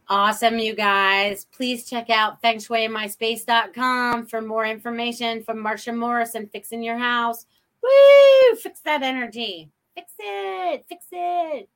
[0.08, 1.46] Awesome, you guys.
[1.46, 7.46] Please check out fengshuimyspace.com for more information from Marsha Morris and fixing your house.
[7.82, 8.56] Woo!
[8.56, 9.68] Fix that energy.
[9.96, 10.84] Fix it.
[10.88, 11.68] Fix it.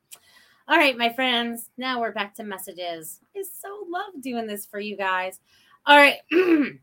[0.69, 1.71] All right, my friends.
[1.77, 3.19] Now we're back to messages.
[3.37, 5.40] I so love doing this for you guys.
[5.85, 6.19] All right.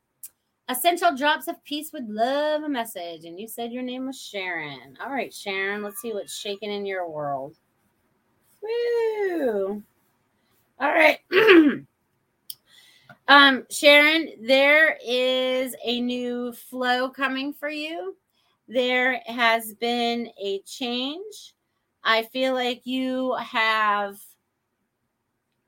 [0.69, 3.23] Essential Drops of Peace would love a message.
[3.23, 4.97] And you said your name was Sharon.
[5.01, 5.81] All right, Sharon.
[5.81, 7.55] Let's see what's shaking in your world.
[8.62, 9.81] Woo!
[10.79, 11.19] All right.
[13.27, 18.15] um, Sharon, there is a new flow coming for you.
[18.67, 21.55] There has been a change.
[22.03, 24.19] I feel like you have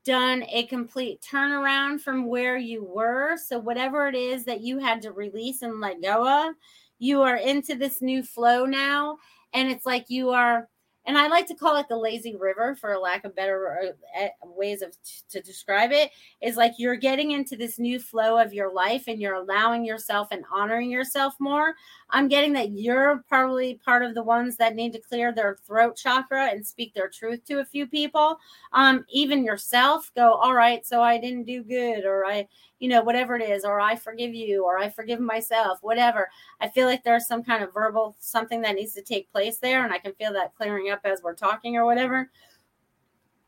[0.04, 3.36] done a complete turnaround from where you were.
[3.36, 6.54] So, whatever it is that you had to release and let go of,
[6.98, 9.18] you are into this new flow now.
[9.54, 10.68] And it's like you are
[11.06, 14.82] and I like to call it the lazy river for lack of better uh, ways
[14.82, 14.94] of
[15.30, 16.10] to describe it
[16.42, 20.28] is like you're getting into this new flow of your life and you're allowing yourself
[20.30, 21.74] and honoring yourself more.
[22.10, 25.96] I'm getting that you're probably part of the ones that need to clear their throat
[25.96, 28.38] chakra and speak their truth to a few people.
[28.72, 32.46] Um, even yourself go, all right, so I didn't do good, or I,
[32.78, 36.28] you know, whatever it is, or I forgive you, or I forgive myself, whatever.
[36.60, 39.84] I feel like there's some kind of verbal something that needs to take place there,
[39.84, 42.30] and I can feel that clearing up as we're talking or whatever.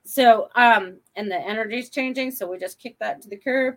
[0.04, 3.76] So, um, and the energy's changing, so we just kick that to the curb,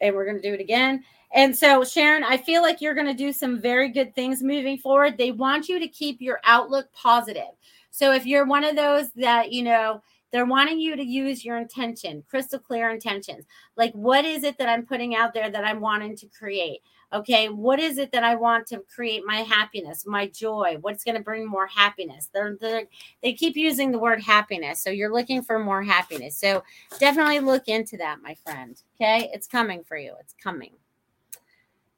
[0.00, 1.04] and we're going to do it again.
[1.34, 4.78] And so, Sharon, I feel like you're going to do some very good things moving
[4.78, 5.18] forward.
[5.18, 7.52] They want you to keep your outlook positive.
[7.90, 10.02] So, if you're one of those that, you know,
[10.32, 13.44] they're wanting you to use your intention, crystal clear intentions.
[13.76, 16.80] Like, what is it that I'm putting out there that I'm wanting to create?
[17.16, 20.76] Okay, what is it that I want to create my happiness, my joy?
[20.82, 22.28] What's going to bring more happiness?
[22.30, 22.82] They're, they're,
[23.22, 24.82] they keep using the word happiness.
[24.82, 26.36] So you're looking for more happiness.
[26.36, 26.62] So
[26.98, 28.78] definitely look into that, my friend.
[29.00, 30.14] Okay, it's coming for you.
[30.20, 30.72] It's coming.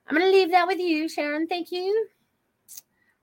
[0.07, 1.49] I'm going to leave that with you, Sharon.
[1.49, 2.07] Thank you.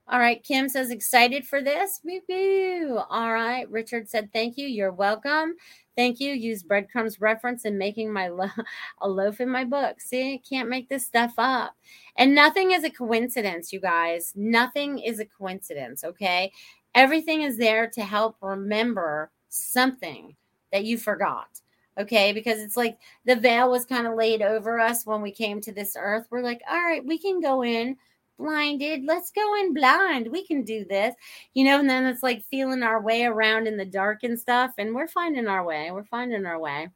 [0.08, 0.42] All right.
[0.44, 2.00] Kim says, excited for this.
[2.04, 2.98] Woo woo.
[3.08, 3.68] All right.
[3.70, 4.68] Richard said, thank you.
[4.68, 5.56] You're welcome.
[5.96, 6.34] Thank you.
[6.34, 8.50] Use breadcrumbs reference in making my lo-
[9.00, 10.00] a loaf in my book.
[10.00, 11.74] See, can't make this stuff up.
[12.16, 14.32] And nothing is a coincidence, you guys.
[14.36, 16.04] Nothing is a coincidence.
[16.04, 16.52] Okay.
[16.94, 20.36] Everything is there to help remember something
[20.72, 21.60] that you forgot.
[21.98, 22.32] Okay.
[22.34, 25.72] Because it's like the veil was kind of laid over us when we came to
[25.72, 26.26] this earth.
[26.30, 27.96] We're like, all right, we can go in
[28.38, 29.04] blinded.
[29.04, 30.30] Let's go in blind.
[30.30, 31.14] We can do this,
[31.54, 31.80] you know.
[31.80, 34.72] And then it's like feeling our way around in the dark and stuff.
[34.78, 35.90] And we're finding our way.
[35.90, 36.88] We're finding our way.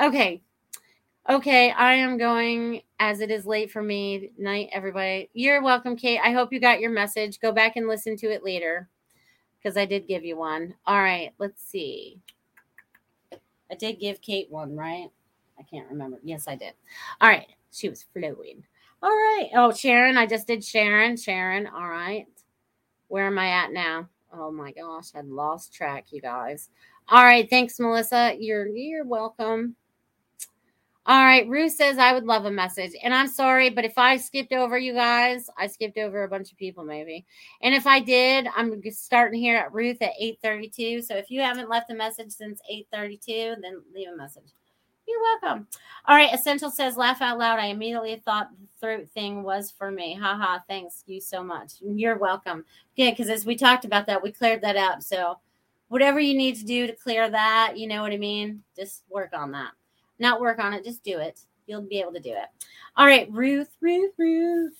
[0.00, 0.42] Okay.
[1.28, 1.70] Okay.
[1.70, 4.30] I am going as it is late for me.
[4.38, 5.30] Night, everybody.
[5.34, 6.20] You're welcome, Kate.
[6.22, 7.40] I hope you got your message.
[7.40, 8.88] Go back and listen to it later
[9.58, 10.74] because I did give you one.
[10.86, 11.32] All right.
[11.38, 12.20] Let's see.
[13.70, 15.08] I did give Kate one, right?
[15.58, 16.18] I can't remember.
[16.22, 16.74] Yes, I did.
[17.20, 17.46] All right.
[17.70, 18.64] She was flowing.
[19.02, 19.48] All right.
[19.54, 20.16] Oh, Sharon.
[20.16, 21.16] I just did Sharon.
[21.16, 21.66] Sharon.
[21.66, 22.26] All right.
[23.08, 24.08] Where am I at now?
[24.32, 26.70] Oh my gosh, I lost track, you guys.
[27.08, 27.48] All right.
[27.50, 28.34] Thanks, Melissa.
[28.38, 29.76] You're you're welcome.
[31.04, 31.48] All right.
[31.48, 32.92] Ruth says I would love a message.
[33.02, 36.52] And I'm sorry, but if I skipped over you guys, I skipped over a bunch
[36.52, 37.26] of people maybe.
[37.60, 41.02] And if I did, I'm starting here at Ruth at 832.
[41.02, 44.52] So if you haven't left a message since 832, then leave a message.
[45.06, 45.66] You're welcome.
[46.06, 46.32] All right.
[46.32, 47.58] Essential says, laugh out loud.
[47.58, 50.14] I immediately thought the throat thing was for me.
[50.14, 50.60] Haha.
[50.68, 51.74] Thanks you so much.
[51.80, 52.64] You're welcome.
[52.96, 53.10] Yeah.
[53.10, 55.02] Because as we talked about that, we cleared that up.
[55.02, 55.38] So
[55.88, 58.62] whatever you need to do to clear that, you know what I mean?
[58.76, 59.72] Just work on that.
[60.18, 61.40] Not work on it, just do it.
[61.66, 62.48] You'll be able to do it.
[62.96, 63.30] All right.
[63.30, 64.74] Ruth, Ruth, Ruth.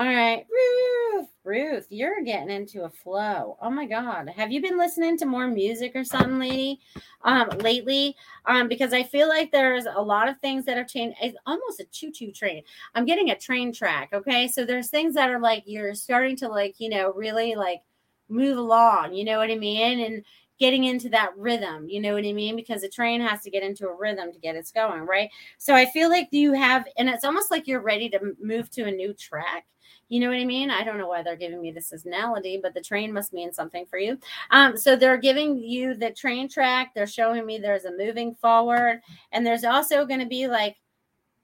[0.00, 3.58] All right, Ruth, Ruth, you're getting into a flow.
[3.60, 6.80] Oh my God, have you been listening to more music or something, lady,
[7.20, 8.16] um, lately?
[8.46, 11.18] Um, because I feel like there's a lot of things that have changed.
[11.20, 12.62] It's almost a choo-choo train.
[12.94, 14.08] I'm getting a train track.
[14.14, 17.82] Okay, so there's things that are like you're starting to like, you know, really like
[18.30, 19.12] move along.
[19.12, 20.00] You know what I mean?
[20.00, 20.24] And
[20.58, 21.90] getting into that rhythm.
[21.90, 22.56] You know what I mean?
[22.56, 25.28] Because a train has to get into a rhythm to get it's going, right?
[25.58, 28.84] So I feel like you have, and it's almost like you're ready to move to
[28.84, 29.66] a new track
[30.10, 30.70] you know what I mean?
[30.70, 33.86] I don't know why they're giving me this analogy, but the train must mean something
[33.86, 34.18] for you.
[34.50, 36.92] Um, so they're giving you the train track.
[36.94, 39.00] They're showing me there's a moving forward,
[39.30, 40.76] and there's also going to be like,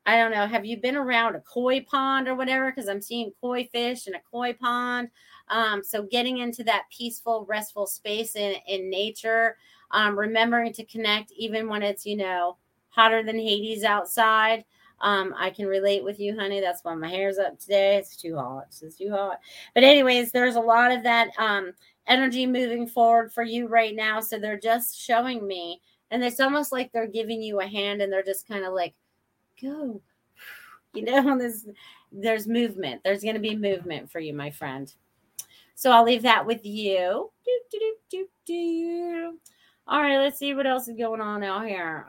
[0.05, 2.71] I don't know, have you been around a koi pond or whatever?
[2.71, 5.11] Because I'm seeing koi fish in a koi pond.
[5.49, 9.57] Um, so getting into that peaceful, restful space in, in nature,
[9.93, 12.57] um, remembering to connect even when it's, you know,
[12.89, 14.65] hotter than Hades outside.
[15.01, 16.61] Um, I can relate with you, honey.
[16.61, 17.97] That's why my hair's up today.
[17.97, 18.69] It's too hot.
[18.81, 19.41] It's too hot.
[19.75, 21.73] But anyways, there's a lot of that um
[22.07, 24.21] energy moving forward for you right now.
[24.21, 25.81] So they're just showing me,
[26.11, 28.95] and it's almost like they're giving you a hand, and they're just kind of like,
[29.63, 30.01] go.
[30.95, 31.67] You know, there's
[32.11, 33.03] there's movement.
[33.05, 34.91] There's going to be movement for you, my friend.
[35.75, 37.31] So I'll leave that with you.
[37.45, 37.61] Do,
[38.11, 39.39] do, do,
[39.87, 42.07] All right, let's see what else is going on out here.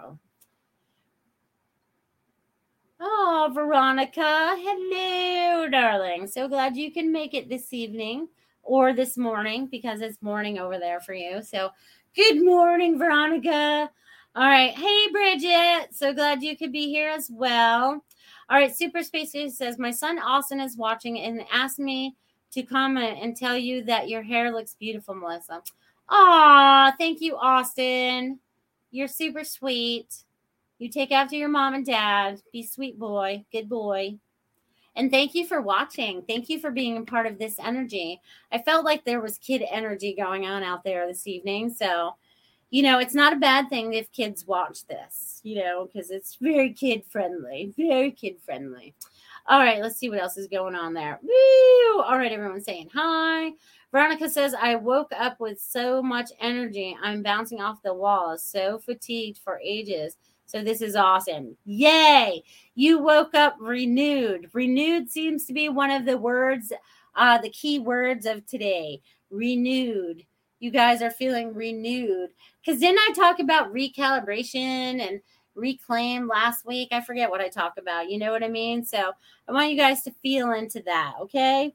[3.00, 4.56] Oh, Veronica.
[4.58, 6.26] Hello, darling.
[6.26, 8.28] So glad you can make it this evening
[8.64, 11.44] or this morning because it's morning over there for you.
[11.44, 11.70] So,
[12.16, 13.92] good morning, Veronica.
[14.36, 14.72] All right.
[14.72, 15.96] Hey, Bridget.
[15.96, 18.04] So glad you could be here as well.
[18.50, 18.76] All right.
[18.76, 22.16] Super Space says, My son Austin is watching and asked me
[22.52, 25.62] to comment and tell you that your hair looks beautiful, Melissa.
[26.10, 28.40] Aw, thank you, Austin.
[28.90, 30.24] You're super sweet.
[30.80, 32.42] You take after your mom and dad.
[32.54, 34.20] Be sweet boy, good boy.
[34.96, 36.24] And thank you for watching.
[36.24, 38.20] Thank you for being a part of this energy.
[38.52, 41.72] I felt like there was kid energy going on out there this evening.
[41.72, 42.16] So,
[42.72, 46.38] you know, it's not a bad thing if kids watch this, you know, because it's
[46.42, 48.96] very kid friendly, very kid friendly.
[49.46, 51.20] All right, let's see what else is going on there.
[51.22, 52.02] Woo!
[52.02, 53.52] All right, everyone's saying hi.
[53.92, 56.98] Veronica says, I woke up with so much energy.
[57.02, 60.18] I'm bouncing off the walls, so fatigued for ages.
[60.48, 61.58] So this is awesome.
[61.66, 62.44] Yay!
[62.74, 64.50] You woke up renewed.
[64.54, 66.72] Renewed seems to be one of the words,
[67.16, 69.02] uh, the key words of today.
[69.30, 70.24] Renewed.
[70.60, 72.30] You guys are feeling renewed.
[72.66, 75.20] Because didn't I talk about recalibration and
[75.54, 76.90] reclaim last week?
[76.92, 78.10] I forget what I talked about.
[78.10, 78.86] You know what I mean?
[78.86, 79.12] So
[79.48, 81.74] I want you guys to feel into that, okay?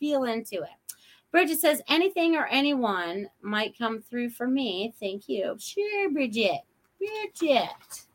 [0.00, 0.96] Feel into it.
[1.30, 4.92] Bridget says, anything or anyone might come through for me.
[5.00, 5.56] Thank you.
[5.58, 6.60] Sure, Bridget.
[7.06, 8.06] Bridget.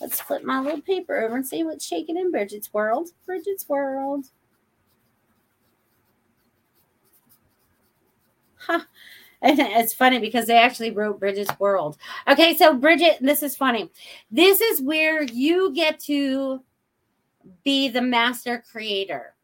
[0.00, 3.10] Let's flip my little paper over and see what's shaking in Bridget's world.
[3.24, 4.26] Bridget's world.
[8.58, 8.80] Huh.
[9.42, 11.98] And it's funny because they actually wrote Bridget's world.
[12.26, 13.90] Okay, so Bridget, this is funny.
[14.30, 16.62] This is where you get to
[17.64, 19.34] be the master creator.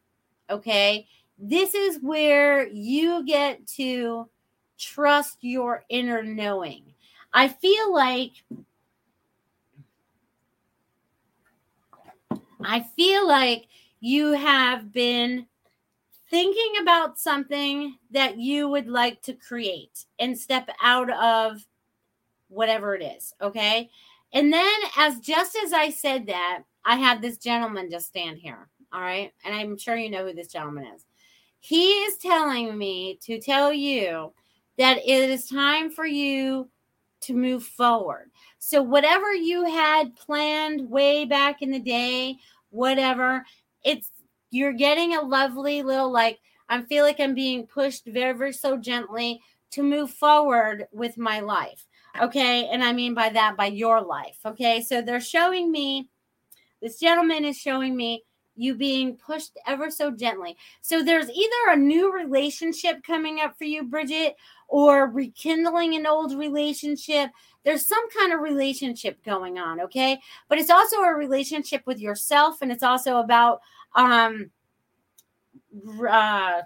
[0.49, 1.07] Okay
[1.45, 4.29] this is where you get to
[4.77, 6.92] trust your inner knowing.
[7.33, 8.31] I feel like
[12.65, 13.67] I feel like
[13.99, 15.47] you have been
[16.29, 21.65] thinking about something that you would like to create and step out of
[22.47, 23.89] whatever it is, okay?
[24.33, 28.69] And then as just as I said that, I had this gentleman just stand here,
[28.91, 29.31] all right?
[29.45, 31.05] And I'm sure you know who this gentleman is.
[31.59, 34.33] He is telling me to tell you
[34.77, 36.69] that it is time for you
[37.23, 38.31] to move forward.
[38.59, 42.37] So, whatever you had planned way back in the day,
[42.69, 43.45] whatever,
[43.83, 44.09] it's
[44.51, 48.77] you're getting a lovely little like, I feel like I'm being pushed very, very so
[48.77, 51.85] gently to move forward with my life.
[52.21, 52.67] Okay.
[52.67, 54.37] And I mean by that, by your life.
[54.45, 54.81] Okay.
[54.81, 56.09] So, they're showing me,
[56.81, 58.23] this gentleman is showing me
[58.55, 60.55] you being pushed ever so gently.
[60.81, 64.35] So there's either a new relationship coming up for you, Bridget,
[64.67, 67.29] or rekindling an old relationship.
[67.63, 70.19] There's some kind of relationship going on, okay?
[70.49, 73.61] But it's also a relationship with yourself, and it's also about
[73.95, 74.49] um
[76.09, 76.61] uh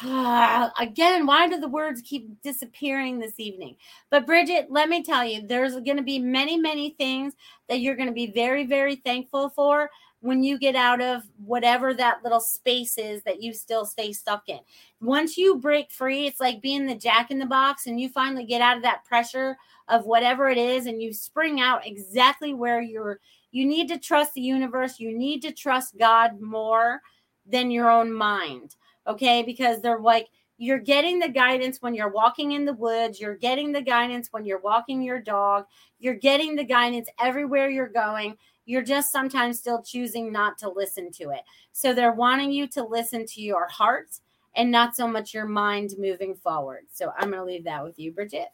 [0.78, 3.76] again, why do the words keep disappearing this evening?
[4.10, 7.34] But Bridget, let me tell you, there's going to be many, many things
[7.68, 9.90] that you're going to be very, very thankful for
[10.20, 14.48] when you get out of whatever that little space is that you still stay stuck
[14.48, 14.60] in.
[15.00, 18.44] Once you break free, it's like being the jack in the box and you finally
[18.44, 19.56] get out of that pressure
[19.88, 23.20] of whatever it is and you spring out exactly where you're
[23.50, 27.00] you need to trust the universe, you need to trust God more
[27.46, 28.76] than your own mind
[29.08, 29.42] okay?
[29.42, 30.28] Because they're like,
[30.58, 34.44] you're getting the guidance when you're walking in the woods, you're getting the guidance when
[34.44, 35.66] you're walking your dog,
[35.98, 38.36] you're getting the guidance everywhere you're going.
[38.66, 41.40] You're just sometimes still choosing not to listen to it.
[41.72, 44.18] So they're wanting you to listen to your heart
[44.56, 46.82] and not so much your mind moving forward.
[46.92, 48.48] So I'm going to leave that with you, Bridget.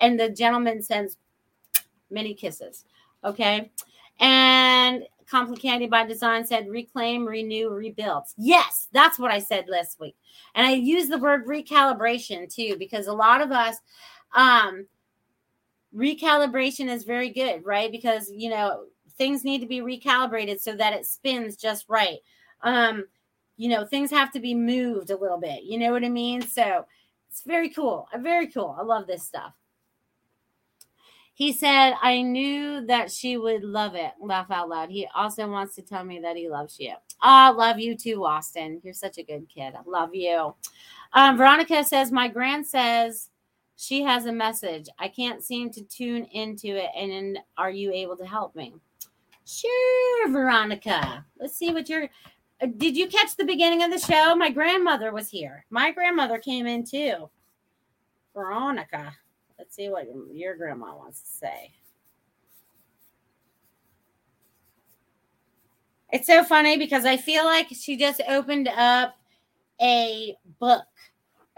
[0.00, 1.16] And the gentleman sends
[2.10, 2.84] many kisses.
[3.22, 3.70] Okay.
[4.20, 8.24] And Complicated by Design said reclaim, renew, rebuild.
[8.36, 10.16] Yes, that's what I said last week.
[10.54, 13.76] And I use the word recalibration too, because a lot of us,
[14.34, 14.86] um,
[15.94, 17.90] recalibration is very good, right?
[17.90, 18.84] Because, you know,
[19.16, 22.18] things need to be recalibrated so that it spins just right.
[22.62, 23.06] Um,
[23.56, 25.62] you know, things have to be moved a little bit.
[25.62, 26.42] You know what I mean?
[26.42, 26.84] So
[27.30, 28.08] it's very cool.
[28.18, 28.76] Very cool.
[28.78, 29.52] I love this stuff.
[31.36, 34.12] He said, I knew that she would love it.
[34.20, 34.88] Laugh out loud.
[34.88, 36.94] He also wants to tell me that he loves you.
[37.20, 38.80] I love you too, Austin.
[38.84, 39.74] You're such a good kid.
[39.74, 40.54] I love you.
[41.12, 43.30] Um, Veronica says, My grand says
[43.76, 44.88] she has a message.
[44.98, 46.90] I can't seem to tune into it.
[46.96, 48.74] And are you able to help me?
[49.44, 51.24] Sure, Veronica.
[51.38, 52.08] Let's see what you're.
[52.62, 54.36] Uh, did you catch the beginning of the show?
[54.36, 55.66] My grandmother was here.
[55.68, 57.28] My grandmother came in too.
[58.34, 59.12] Veronica.
[59.58, 61.72] Let's see what your grandma wants to say.
[66.12, 69.16] It's so funny because I feel like she just opened up
[69.80, 70.86] a book.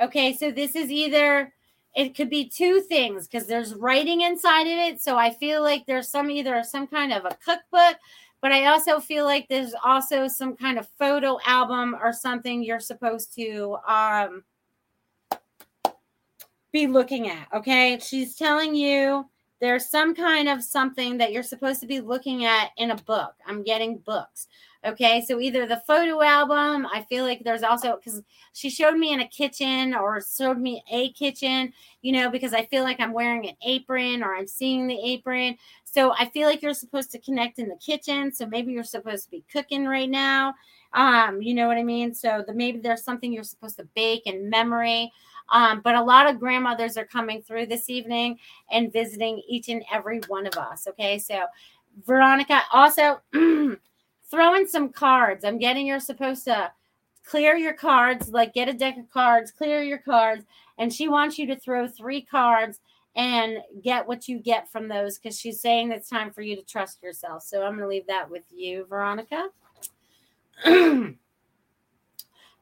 [0.00, 1.52] Okay, so this is either
[1.94, 5.00] it could be two things because there's writing inside of it.
[5.00, 7.96] So I feel like there's some either some kind of a cookbook,
[8.42, 12.80] but I also feel like there's also some kind of photo album or something you're
[12.80, 14.44] supposed to um
[16.76, 17.48] be looking at.
[17.54, 17.98] Okay.
[17.98, 19.26] She's telling you
[19.60, 23.34] there's some kind of something that you're supposed to be looking at in a book.
[23.46, 24.48] I'm getting books.
[24.84, 28.22] Okay, so either the photo album, I feel like there's also because
[28.52, 31.72] she showed me in a kitchen or showed me a kitchen,
[32.02, 35.56] you know, because I feel like I'm wearing an apron or I'm seeing the apron.
[35.84, 38.32] So I feel like you're supposed to connect in the kitchen.
[38.32, 40.54] So maybe you're supposed to be cooking right now.
[40.92, 42.14] Um, you know what I mean?
[42.14, 45.10] So the, maybe there's something you're supposed to bake in memory.
[45.50, 48.38] Um, but a lot of grandmothers are coming through this evening
[48.70, 50.86] and visiting each and every one of us.
[50.88, 51.44] Okay, so
[52.04, 55.44] Veronica also throw in some cards.
[55.44, 56.72] I'm getting you're supposed to
[57.24, 60.44] clear your cards, like get a deck of cards, clear your cards,
[60.78, 62.80] and she wants you to throw three cards
[63.16, 66.62] and get what you get from those because she's saying it's time for you to
[66.62, 67.42] trust yourself.
[67.42, 69.48] So I'm going to leave that with you, Veronica.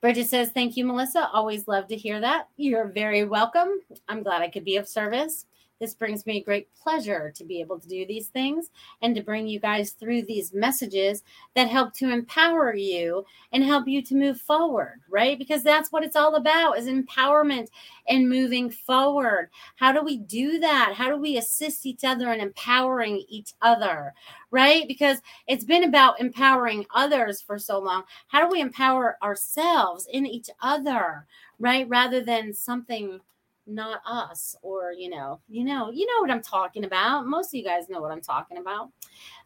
[0.04, 1.30] Bridget says, Thank you, Melissa.
[1.32, 2.50] Always love to hear that.
[2.58, 3.80] You're very welcome.
[4.06, 5.46] I'm glad I could be of service.
[5.80, 8.70] This brings me great pleasure to be able to do these things
[9.02, 13.88] and to bring you guys through these messages that help to empower you and help
[13.88, 15.38] you to move forward, right?
[15.38, 17.68] Because that's what it's all about is empowerment
[18.08, 19.50] and moving forward.
[19.76, 20.94] How do we do that?
[20.96, 24.14] How do we assist each other in empowering each other,
[24.50, 24.86] right?
[24.86, 28.04] Because it's been about empowering others for so long.
[28.28, 31.26] How do we empower ourselves in each other,
[31.58, 31.88] right?
[31.88, 33.20] Rather than something
[33.66, 37.54] not us or you know you know you know what i'm talking about most of
[37.54, 38.90] you guys know what i'm talking about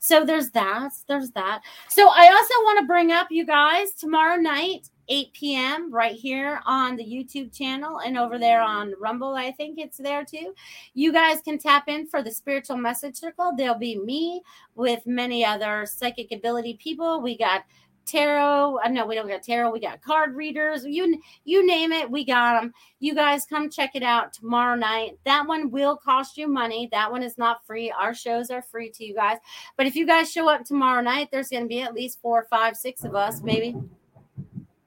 [0.00, 4.36] so there's that there's that so i also want to bring up you guys tomorrow
[4.36, 5.92] night 8 p.m.
[5.92, 9.34] right here on the YouTube channel and over there on Rumble.
[9.34, 10.54] I think it's there too.
[10.94, 13.52] You guys can tap in for the spiritual message circle.
[13.56, 14.42] There'll be me
[14.74, 17.20] with many other psychic ability people.
[17.22, 17.64] We got
[18.08, 18.78] tarot.
[18.84, 19.70] Uh, no, we don't got tarot.
[19.70, 20.84] We got card readers.
[20.84, 22.72] You you name it, we got them.
[23.00, 25.18] You guys come check it out tomorrow night.
[25.24, 26.88] That one will cost you money.
[26.90, 27.90] That one is not free.
[27.90, 29.38] Our shows are free to you guys.
[29.76, 32.46] But if you guys show up tomorrow night, there's going to be at least four,
[32.50, 33.76] five, six of us, maybe.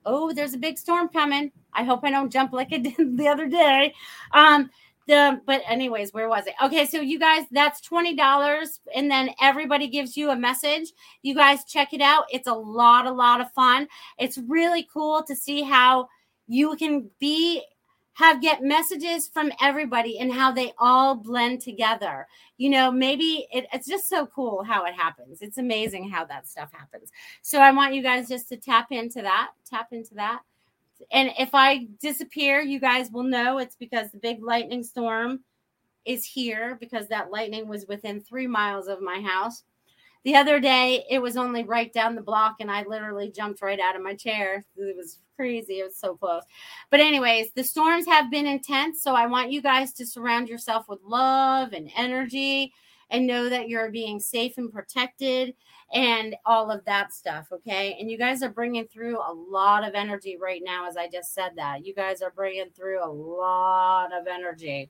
[0.06, 1.52] Oh, there's a big storm coming.
[1.74, 3.94] I hope I don't jump like I did the other day.
[4.34, 4.70] Um,
[5.08, 6.54] the but anyways where was it?
[6.64, 10.92] Okay so you guys that's $20 and then everybody gives you a message.
[11.22, 12.26] You guys check it out.
[12.32, 13.88] It's a lot a lot of fun.
[14.18, 16.08] It's really cool to see how
[16.48, 17.64] you can be
[18.14, 22.28] have get messages from everybody and how they all blend together.
[22.58, 25.42] You know maybe it, it's just so cool how it happens.
[25.42, 27.12] It's amazing how that stuff happens.
[27.42, 30.42] So i want you guys just to tap into that tap into that
[31.12, 35.42] and if I disappear, you guys will know it's because the big lightning storm
[36.06, 39.64] is here because that lightning was within three miles of my house.
[40.24, 43.80] The other day, it was only right down the block, and I literally jumped right
[43.80, 44.64] out of my chair.
[44.78, 45.80] It was crazy.
[45.80, 46.44] It was so close.
[46.92, 49.02] But, anyways, the storms have been intense.
[49.02, 52.72] So, I want you guys to surround yourself with love and energy
[53.12, 55.54] and know that you're being safe and protected
[55.94, 57.48] and all of that stuff.
[57.52, 57.98] Okay.
[58.00, 61.34] And you guys are bringing through a lot of energy right now, as I just
[61.34, 61.86] said that.
[61.86, 64.90] You guys are bringing through a lot of energy.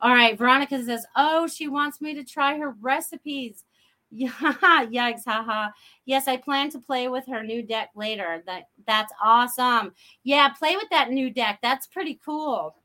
[0.00, 0.38] All right.
[0.38, 3.64] Veronica says, Oh, she wants me to try her recipes.
[4.10, 5.70] Yeah, yikes, haha.
[6.04, 8.42] Yes, I plan to play with her new deck later.
[8.46, 9.92] That that's awesome.
[10.22, 11.58] Yeah, play with that new deck.
[11.60, 12.76] That's pretty cool.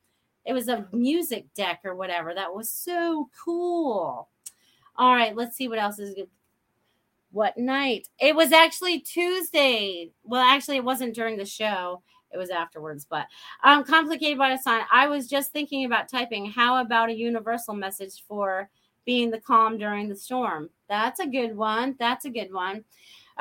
[0.45, 2.33] It was a music deck or whatever.
[2.33, 4.30] That was so cool.
[5.01, 6.27] All right, let's see what else is good.
[7.31, 8.07] What night?
[8.19, 10.11] It was actually Tuesday.
[10.23, 12.03] Well, actually, it wasn't during the show.
[12.31, 13.25] It was afterwards, but
[13.63, 14.83] um, complicated by Design.
[14.93, 16.45] I was just thinking about typing.
[16.45, 18.69] How about a universal message for
[19.03, 20.69] being the calm during the storm?
[20.87, 21.95] That's a good one.
[21.97, 22.83] That's a good one.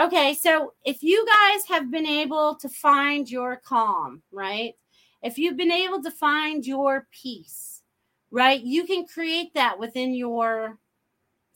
[0.00, 4.76] Okay, so if you guys have been able to find your calm, right?
[5.22, 7.82] If you've been able to find your peace,
[8.30, 8.62] right?
[8.62, 10.78] You can create that within your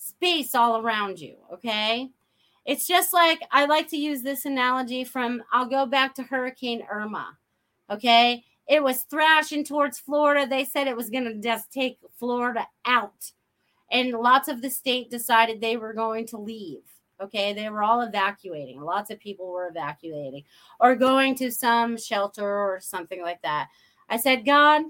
[0.05, 1.36] space all around you.
[1.52, 2.11] Okay.
[2.64, 6.84] It's just like I like to use this analogy from, I'll go back to Hurricane
[6.90, 7.36] Irma.
[7.90, 8.44] Okay.
[8.68, 10.46] It was thrashing towards Florida.
[10.46, 13.32] They said it was going to just take Florida out.
[13.90, 16.82] And lots of the state decided they were going to leave.
[17.20, 17.52] Okay.
[17.52, 18.80] They were all evacuating.
[18.80, 20.44] Lots of people were evacuating
[20.80, 23.68] or going to some shelter or something like that.
[24.09, 24.82] I said, God,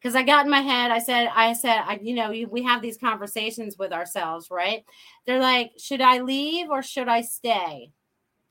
[0.00, 0.90] because I got in my head.
[0.90, 4.84] I said, I said, I, you know, we have these conversations with ourselves, right?
[5.26, 7.92] They're like, should I leave or should I stay?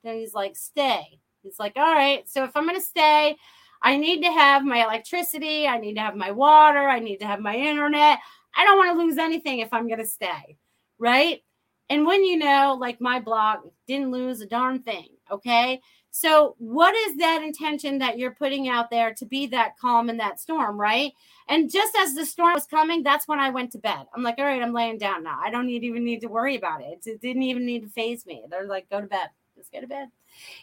[0.03, 1.19] And he's like, stay.
[1.41, 2.29] He's like, all right.
[2.29, 3.35] So if I'm going to stay,
[3.81, 5.67] I need to have my electricity.
[5.67, 6.87] I need to have my water.
[6.87, 8.19] I need to have my internet.
[8.55, 10.57] I don't want to lose anything if I'm going to stay,
[10.99, 11.41] right?
[11.89, 15.81] And when you know, like my blog didn't lose a darn thing, okay?
[16.11, 20.17] So, what is that intention that you're putting out there to be that calm in
[20.17, 21.11] that storm, right?
[21.47, 24.07] And just as the storm was coming, that's when I went to bed.
[24.15, 25.39] I'm like, all right, I'm laying down now.
[25.43, 27.05] I don't need, even need to worry about it.
[27.05, 28.43] It didn't even need to phase me.
[28.49, 29.29] They're like, go to bed.
[29.55, 30.07] Just go to bed.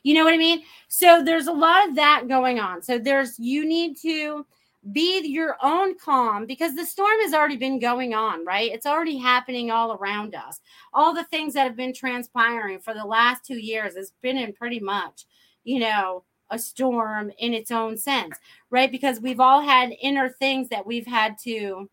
[0.03, 0.63] You know what I mean?
[0.89, 2.83] So there's a lot of that going on.
[2.83, 4.47] So there's you need to
[4.93, 8.73] be your own calm because the storm has already been going on, right?
[8.73, 10.61] It's already happening all around us.
[10.93, 14.53] All the things that have been transpiring for the last two years has been in
[14.53, 15.25] pretty much,
[15.67, 18.39] you know, a storm in its own sense,
[18.71, 18.91] right?
[18.91, 21.91] Because we've all had inner things that we've had to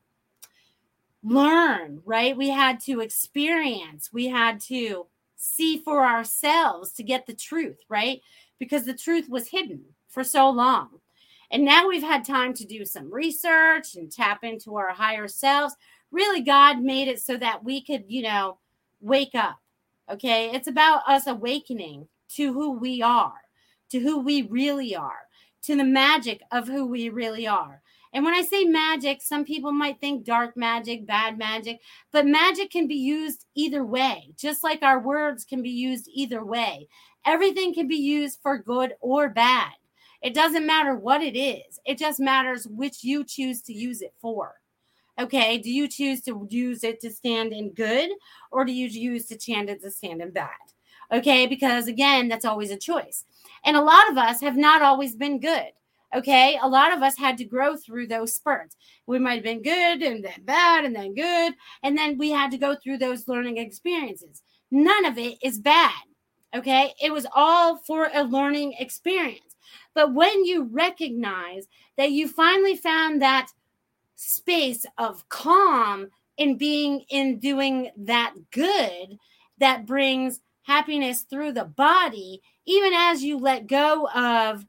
[1.23, 2.37] learn, right?
[2.37, 8.21] We had to experience, we had to see for ourselves to get the truth, right?
[8.59, 10.89] Because the truth was hidden for so long.
[11.49, 15.75] And now we've had time to do some research and tap into our higher selves.
[16.11, 18.57] Really, God made it so that we could, you know,
[19.01, 19.59] wake up.
[20.11, 20.51] Okay.
[20.53, 23.42] It's about us awakening to who we are,
[23.93, 25.27] to who we really are,
[25.61, 27.79] to the magic of who we really are.
[28.11, 31.79] And when I say magic, some people might think dark magic, bad magic,
[32.11, 36.43] but magic can be used either way, just like our words can be used either
[36.43, 36.87] way.
[37.23, 39.73] Everything can be used for good or bad.
[40.23, 44.15] It doesn't matter what it is, it just matters which you choose to use it
[44.19, 44.55] for.
[45.19, 48.09] Okay, do you choose to use it to stand in good
[48.51, 50.49] or do you use to chant it to stand in bad?
[51.11, 53.25] Okay, because again, that's always a choice.
[53.65, 55.71] And a lot of us have not always been good.
[56.15, 56.59] Okay.
[56.61, 58.75] A lot of us had to grow through those spurts.
[59.07, 61.53] We might have been good and then bad and then good.
[61.81, 64.43] And then we had to go through those learning experiences.
[64.69, 66.03] None of it is bad.
[66.55, 66.93] Okay.
[67.01, 69.55] It was all for a learning experience.
[69.95, 73.47] But when you recognize that you finally found that
[74.15, 79.17] space of calm in being in doing that good
[79.59, 84.65] that brings happiness through the body, even as you let go of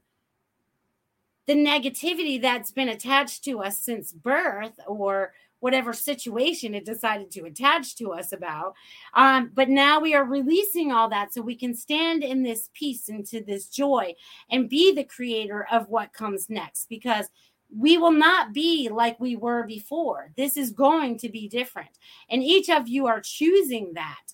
[1.47, 7.45] the negativity that's been attached to us since birth or whatever situation it decided to
[7.45, 8.75] attach to us about.
[9.13, 13.09] Um, but now we are releasing all that so we can stand in this peace,
[13.09, 14.13] into this joy,
[14.49, 17.29] and be the creator of what comes next because
[17.75, 20.31] we will not be like we were before.
[20.37, 21.97] This is going to be different.
[22.29, 24.33] And each of you are choosing that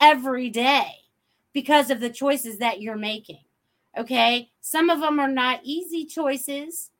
[0.00, 0.92] every day
[1.58, 3.40] because of the choices that you're making.
[3.98, 4.48] Okay.
[4.60, 6.92] Some of them are not easy choices.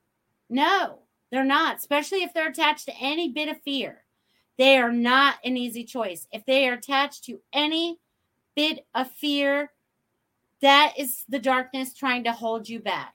[0.51, 4.03] No, they're not, especially if they're attached to any bit of fear.
[4.57, 6.27] They are not an easy choice.
[6.33, 8.01] If they are attached to any
[8.57, 9.71] bit of fear,
[10.61, 13.15] that is the darkness trying to hold you back.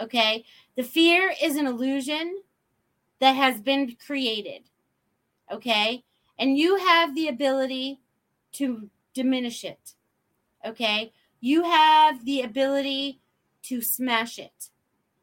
[0.00, 0.46] Okay.
[0.74, 2.40] The fear is an illusion
[3.20, 4.62] that has been created.
[5.52, 6.02] Okay.
[6.38, 8.00] And you have the ability
[8.52, 9.92] to diminish it.
[10.64, 13.20] Okay you have the ability
[13.64, 14.70] to smash it.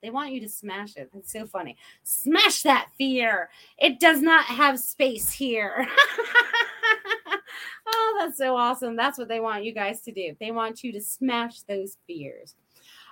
[0.02, 1.10] They want you to smash it.
[1.16, 1.78] It's so funny.
[2.04, 3.50] Smash that fear.
[3.78, 5.88] It does not have space here.
[7.88, 8.96] oh, that's so awesome.
[8.96, 10.36] That's what they want you guys to do.
[10.40, 12.56] They want you to smash those fears.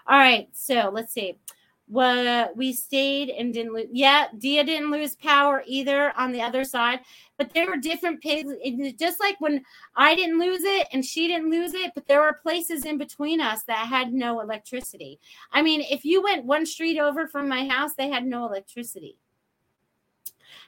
[0.05, 0.49] All right.
[0.53, 1.39] So let's see
[1.87, 3.87] what we stayed and didn't lose.
[3.91, 7.01] Yeah, Dia didn't lose power either on the other side,
[7.37, 8.53] but there were different pigs.
[8.97, 9.63] Just like when
[9.95, 13.41] I didn't lose it and she didn't lose it, but there were places in between
[13.41, 15.19] us that had no electricity.
[15.51, 19.17] I mean, if you went one street over from my house, they had no electricity.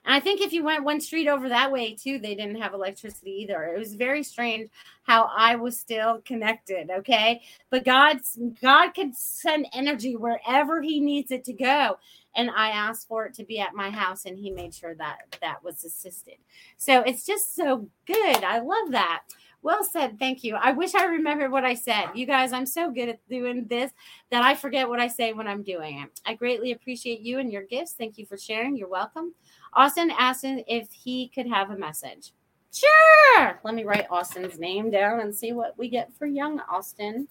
[0.06, 2.74] And I think if you went one street over that way too, they didn't have
[2.74, 3.64] electricity either.
[3.64, 4.70] It was very strange
[5.03, 6.89] how I was still connected.
[6.89, 7.41] Okay.
[7.70, 11.97] But God's God can send energy wherever he needs it to go.
[12.36, 15.38] And I asked for it to be at my house, and he made sure that
[15.41, 16.36] that was assisted.
[16.76, 18.43] So it's just so good.
[18.43, 19.24] I love that.
[19.62, 20.20] Well said.
[20.20, 20.56] Thank you.
[20.56, 22.10] I wish I remembered what I said.
[22.14, 23.91] You guys, I'm so good at doing this
[24.30, 26.22] that I forget what I say when I'm doing it.
[26.24, 27.93] I greatly appreciate you and your gifts.
[27.93, 28.78] Thank you for sharing.
[28.78, 29.34] You're welcome.
[29.76, 32.32] Austin asked if he could have a message.
[32.74, 33.60] Sure.
[33.64, 37.28] Let me write Austin's name down and see what we get for young Austin.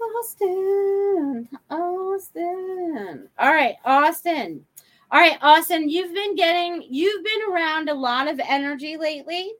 [0.00, 3.28] Austin, Austin.
[3.38, 4.64] All right, Austin.
[5.10, 9.52] All right, Austin, you've been getting, you've been around a lot of energy lately.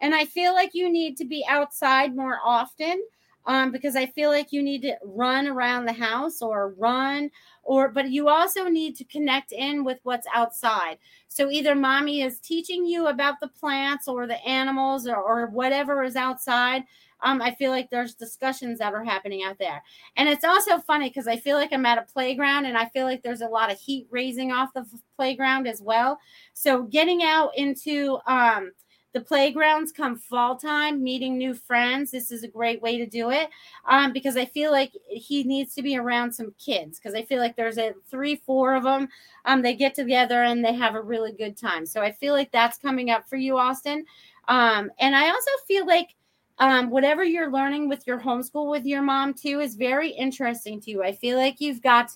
[0.00, 3.02] And I feel like you need to be outside more often
[3.46, 7.30] um, because I feel like you need to run around the house or run
[7.66, 10.98] or but you also need to connect in with what's outside.
[11.28, 16.02] So either mommy is teaching you about the plants or the animals or, or whatever
[16.02, 16.84] is outside.
[17.22, 19.82] Um, I feel like there's discussions that are happening out there.
[20.16, 23.04] And it's also funny because I feel like I'm at a playground and I feel
[23.04, 24.86] like there's a lot of heat raising off the
[25.16, 26.18] playground as well.
[26.52, 28.72] So getting out into um
[29.16, 32.10] the playgrounds come fall time, meeting new friends.
[32.10, 33.48] This is a great way to do it
[33.86, 37.38] um, because I feel like he needs to be around some kids because I feel
[37.38, 39.08] like there's a three, four of them.
[39.46, 41.86] Um, they get together and they have a really good time.
[41.86, 44.04] So I feel like that's coming up for you, Austin.
[44.48, 46.14] Um, and I also feel like
[46.58, 50.90] um, whatever you're learning with your homeschool with your mom too is very interesting to
[50.90, 51.02] you.
[51.02, 52.10] I feel like you've got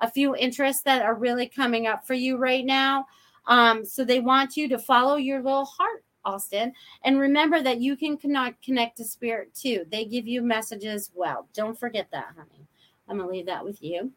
[0.00, 3.04] a few interests that are really coming up for you right now.
[3.46, 6.72] Um, so they want you to follow your little heart Austin.
[7.04, 9.86] And remember that you can connect connect to spirit too.
[9.90, 11.48] They give you messages well.
[11.54, 12.66] Don't forget that, honey.
[13.08, 14.12] I'm gonna leave that with you.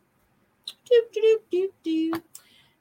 [0.89, 2.14] Do, do, do, do,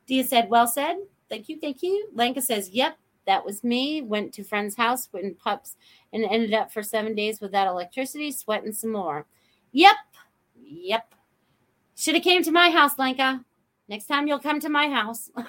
[0.06, 0.96] Dia said, Well said.
[1.28, 2.08] Thank you, thank you.
[2.14, 4.00] Lenka says, Yep, that was me.
[4.00, 5.76] Went to friend's house, put in pups,
[6.12, 9.26] and ended up for seven days without electricity, sweating some more.
[9.72, 9.96] Yep,
[10.56, 11.14] yep.
[11.94, 13.44] Should have came to my house, Lenka.
[13.88, 15.30] Next time you'll come to my house.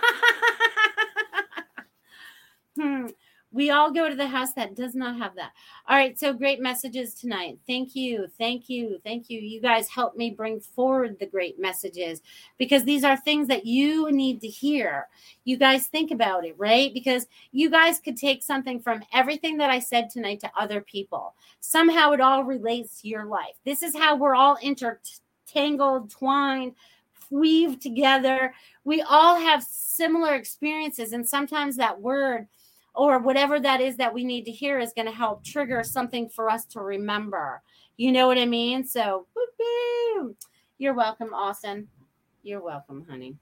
[2.79, 3.07] hmm
[3.51, 5.51] we all go to the house that does not have that.
[5.87, 7.57] All right, so great messages tonight.
[7.65, 8.27] Thank you.
[8.37, 8.99] Thank you.
[9.03, 9.39] Thank you.
[9.39, 12.21] You guys help me bring forward the great messages
[12.57, 15.07] because these are things that you need to hear.
[15.45, 16.93] You guys think about it, right?
[16.93, 21.33] Because you guys could take something from everything that I said tonight to other people.
[21.59, 23.55] Somehow it all relates to your life.
[23.65, 26.75] This is how we're all intertangled, twined,
[27.31, 28.53] weaved together.
[28.83, 32.47] We all have similar experiences and sometimes that word
[32.99, 36.27] or whatever that is that we need to hear is going to help trigger something
[36.27, 37.61] for us to remember.
[37.95, 38.85] You know what I mean?
[38.85, 40.35] So, woo-hoo.
[40.79, 41.87] you're welcome, Austin.
[42.43, 43.37] You're welcome, honey.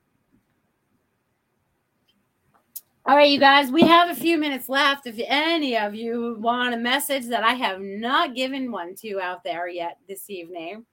[3.07, 5.07] All right, you guys, we have a few minutes left.
[5.07, 9.43] If any of you want a message that I have not given one to out
[9.43, 10.85] there yet this evening,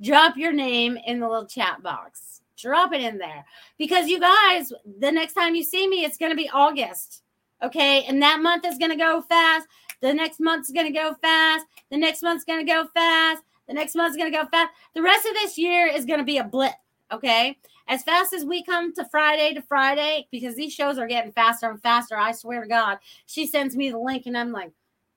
[0.00, 2.40] drop your name in the little chat box.
[2.56, 3.44] Drop it in there
[3.76, 7.22] because you guys, the next time you see me, it's going to be August.
[7.62, 8.04] Okay.
[8.04, 9.66] And that month is going to go fast.
[10.00, 11.66] The next month's going to go fast.
[11.90, 13.42] The next month's going to go fast.
[13.68, 14.72] The next month's going to go fast.
[14.94, 16.72] The rest of this year is going to be a blip.
[17.12, 17.58] Okay.
[17.86, 21.68] As fast as we come to Friday to Friday, because these shows are getting faster
[21.68, 24.70] and faster, I swear to God, she sends me the link and I'm like,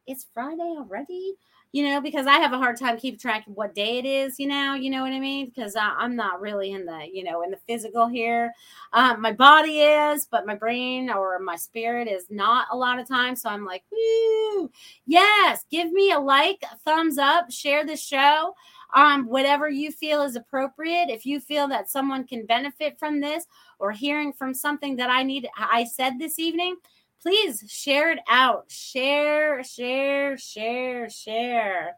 [0.07, 1.35] it's Friday already?
[1.73, 4.39] You know, because I have a hard time keeping track of what day it is,
[4.39, 5.47] you know, you know what I mean?
[5.47, 8.53] Because I, am not really in the, you know, in the physical here.
[8.93, 13.07] Um, my body is, but my brain or my spirit is not a lot of
[13.07, 13.41] times.
[13.41, 14.69] So I'm like, woo,
[15.07, 18.53] yes, give me a like, a thumbs up, share the show.
[18.93, 21.09] Um, whatever you feel is appropriate.
[21.09, 23.47] If you feel that someone can benefit from this
[23.79, 26.75] or hearing from something that I need, I said this evening,
[27.23, 28.65] please share it out.
[28.69, 31.95] Share, share, share, share.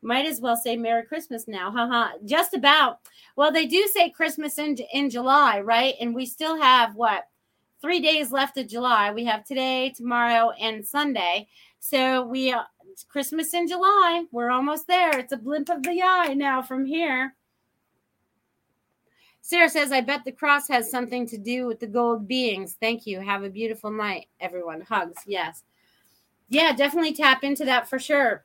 [0.00, 1.70] Might as well say Merry Christmas now.
[1.70, 2.12] Haha.
[2.24, 3.00] Just about.
[3.36, 5.94] Well, they do say Christmas in, in July, right?
[6.00, 7.24] And we still have what?
[7.80, 9.12] Three days left of July.
[9.12, 11.48] We have today, tomorrow, and Sunday.
[11.80, 12.62] So we uh,
[13.08, 14.24] Christmas in July.
[14.30, 15.18] We're almost there.
[15.18, 17.34] It's a blimp of the eye now from here.
[19.44, 22.76] Sarah says, I bet the cross has something to do with the gold beings.
[22.80, 23.20] Thank you.
[23.20, 24.82] Have a beautiful night, everyone.
[24.82, 25.20] Hugs.
[25.26, 25.64] Yes.
[26.48, 28.44] Yeah, definitely tap into that for sure.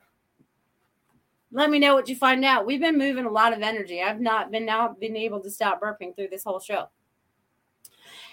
[1.52, 2.66] Let me know what you find out.
[2.66, 4.02] We've been moving a lot of energy.
[4.02, 6.88] I've not been now been able to stop burping through this whole show.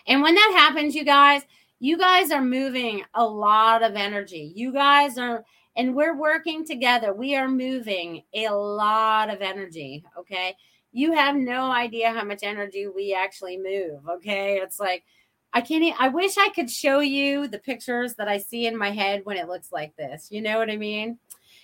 [0.08, 1.44] And when that happens, you guys,
[1.80, 4.52] you guys are moving a lot of energy.
[4.56, 5.46] You guys are,
[5.78, 7.14] and we're working together.
[7.14, 10.04] We are moving a lot of energy.
[10.18, 10.56] Okay
[10.96, 14.00] you have no idea how much energy we actually move.
[14.10, 14.60] Okay.
[14.64, 15.04] It's like,
[15.52, 18.92] I can't, I wish I could show you the pictures that I see in my
[18.92, 20.30] head when it looks like this.
[20.32, 21.20] You know what I mean?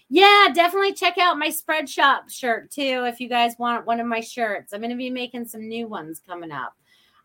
[0.10, 4.06] Yeah, definitely check out my spread shop shirt too if you guys want one of
[4.06, 4.74] my shirts.
[4.74, 6.74] I'm going to be making some new ones coming up.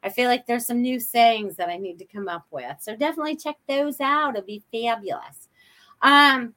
[0.05, 2.77] I feel like there's some new sayings that I need to come up with.
[2.81, 4.37] So definitely check those out.
[4.37, 5.49] It'll be fabulous.
[6.03, 6.55] Um,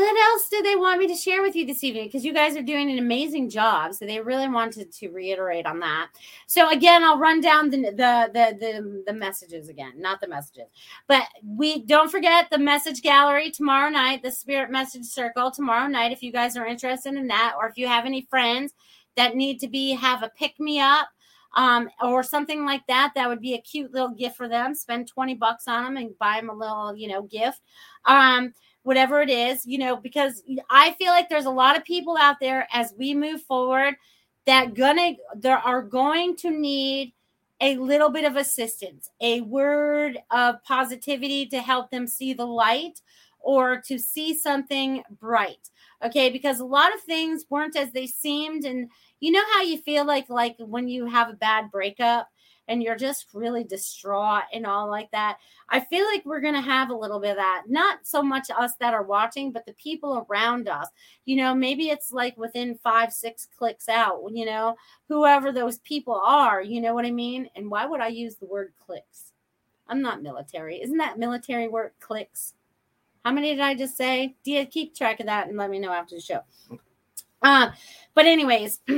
[0.00, 2.06] what else do they want me to share with you this evening?
[2.06, 3.94] Because you guys are doing an amazing job.
[3.94, 6.08] So they really wanted to reiterate on that.
[6.48, 10.66] So again, I'll run down the the the the, the messages again, not the messages.
[11.06, 16.10] But we don't forget the message gallery tomorrow night, the spirit message circle tomorrow night.
[16.10, 18.74] If you guys are interested in that, or if you have any friends
[19.14, 21.08] that need to be have a pick me up
[21.54, 23.12] um, or something like that.
[23.14, 24.74] That would be a cute little gift for them.
[24.74, 27.60] Spend 20 bucks on them and buy them a little, you know, gift.
[28.04, 28.52] Um,
[28.84, 32.36] whatever it is, you know, because I feel like there's a lot of people out
[32.40, 33.96] there as we move forward
[34.46, 37.12] that gonna there are going to need
[37.60, 43.00] a little bit of assistance, a word of positivity to help them see the light
[43.40, 45.70] or to see something bright.
[46.04, 49.78] Okay, because a lot of things weren't as they seemed and you know how you
[49.78, 52.28] feel like like when you have a bad breakup
[52.68, 55.38] and you're just really distraught and all like that,
[55.68, 57.64] I feel like we're going to have a little bit of that.
[57.68, 60.88] Not so much us that are watching, but the people around us.
[61.24, 64.76] You know, maybe it's like within five, six clicks out, you know,
[65.08, 67.48] whoever those people are, you know what I mean?
[67.56, 69.32] And why would I use the word clicks?
[69.88, 70.80] I'm not military.
[70.82, 72.54] Isn't that military word clicks?
[73.24, 74.34] How many did I just say?
[74.44, 76.40] Do you keep track of that and let me know after the show.
[77.42, 77.70] Uh,
[78.14, 78.80] but anyways,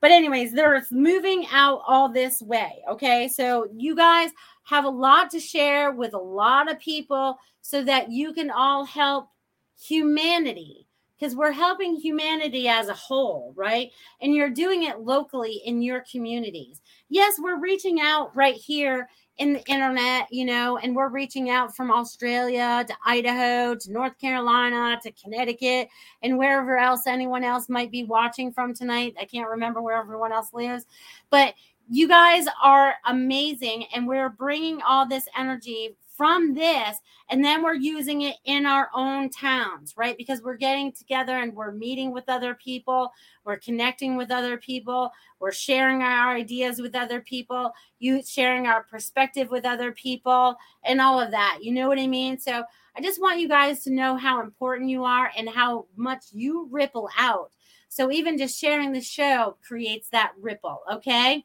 [0.00, 2.82] but anyways, they're moving out all this way.
[2.90, 4.30] Okay, so you guys
[4.64, 8.84] have a lot to share with a lot of people so that you can all
[8.84, 9.28] help
[9.80, 10.86] humanity
[11.18, 13.90] because we're helping humanity as a whole, right?
[14.20, 16.80] And you're doing it locally in your communities.
[17.08, 21.74] Yes, we're reaching out right here in the internet, you know, and we're reaching out
[21.74, 25.88] from Australia to Idaho to North Carolina to Connecticut
[26.22, 29.14] and wherever else anyone else might be watching from tonight.
[29.20, 30.86] I can't remember where everyone else lives,
[31.30, 31.54] but
[31.88, 36.98] you guys are amazing and we're bringing all this energy from this
[37.30, 40.18] and then we're using it in our own towns right?
[40.18, 43.12] Because we're getting together and we're meeting with other people
[43.44, 48.82] we're connecting with other people we're sharing our ideas with other people you sharing our
[48.82, 51.58] perspective with other people and all of that.
[51.62, 52.38] You know what i mean?
[52.38, 52.64] So
[52.96, 56.68] i just want you guys to know how important you are and how much you
[56.70, 57.52] ripple out.
[57.88, 61.44] So even just sharing the show creates that ripple okay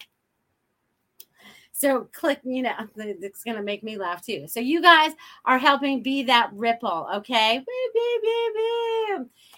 [1.84, 4.48] so click, you know, it's going to make me laugh too.
[4.48, 5.12] So you guys
[5.44, 7.64] are helping be that ripple, okay?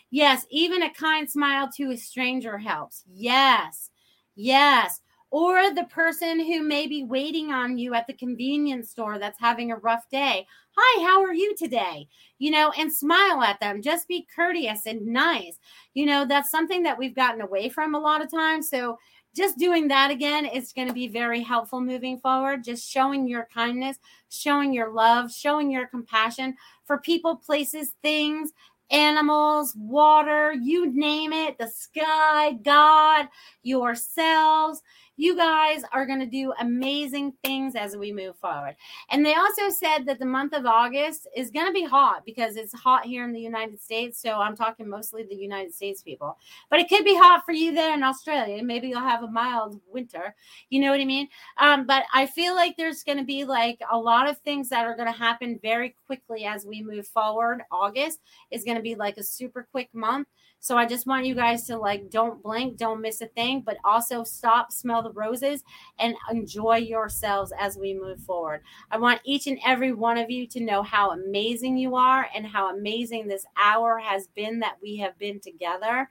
[0.09, 3.03] Yes, even a kind smile to a stranger helps.
[3.13, 3.91] Yes,
[4.35, 5.01] yes.
[5.29, 9.71] Or the person who may be waiting on you at the convenience store that's having
[9.71, 10.47] a rough day.
[10.77, 12.07] Hi, how are you today?
[12.39, 13.81] You know, and smile at them.
[13.81, 15.59] Just be courteous and nice.
[15.93, 18.69] You know, that's something that we've gotten away from a lot of times.
[18.69, 18.97] So
[19.35, 22.63] just doing that again is going to be very helpful moving forward.
[22.63, 23.97] Just showing your kindness,
[24.29, 26.55] showing your love, showing your compassion
[26.85, 28.53] for people, places, things,
[28.91, 33.27] animals, water, you name it, the sky, God,
[33.63, 34.81] yourselves.
[35.17, 38.75] You guys are going to do amazing things as we move forward.
[39.09, 42.55] And they also said that the month of August is going to be hot because
[42.55, 44.21] it's hot here in the United States.
[44.21, 46.37] So I'm talking mostly the United States people,
[46.69, 48.61] but it could be hot for you there in Australia.
[48.63, 50.35] Maybe you'll have a mild winter.
[50.69, 51.27] You know what I mean?
[51.57, 54.85] Um, but I feel like there's going to be like a lot of things that
[54.85, 57.61] are going to happen very quickly as we move forward.
[57.71, 58.19] August
[58.51, 60.27] is going to be like a super quick month.
[60.59, 63.77] So I just want you guys to like don't blink, don't miss a thing, but
[63.85, 65.63] also stop, smell the roses,
[65.99, 68.61] and enjoy yourselves as we move forward.
[68.89, 72.47] I want each and every one of you to know how amazing you are and
[72.47, 76.09] how amazing this hour has been that we have been together.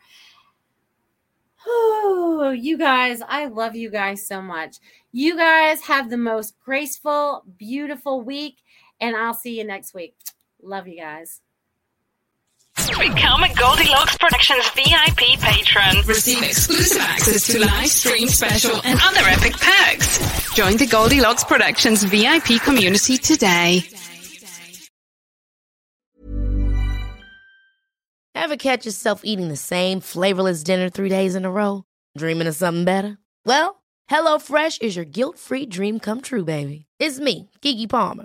[1.66, 4.76] Oh, you guys, I love you guys so much.
[5.12, 8.59] You guys have the most graceful, beautiful week,
[9.01, 10.14] and I'll see you next week.
[10.62, 11.40] Love you guys.
[13.05, 16.07] Become a Goldilocks Productions VIP patron.
[16.07, 20.55] Receive exclusive access to live stream special and other epic perks.
[20.55, 23.82] Join the Goldilocks Productions VIP community today.
[28.34, 31.84] Ever catch yourself eating the same flavorless dinner three days in a row?
[32.16, 33.18] Dreaming of something better?
[33.44, 36.86] Well, HelloFresh is your guilt-free dream come true, baby.
[36.98, 38.24] It's me, Keke Palmer.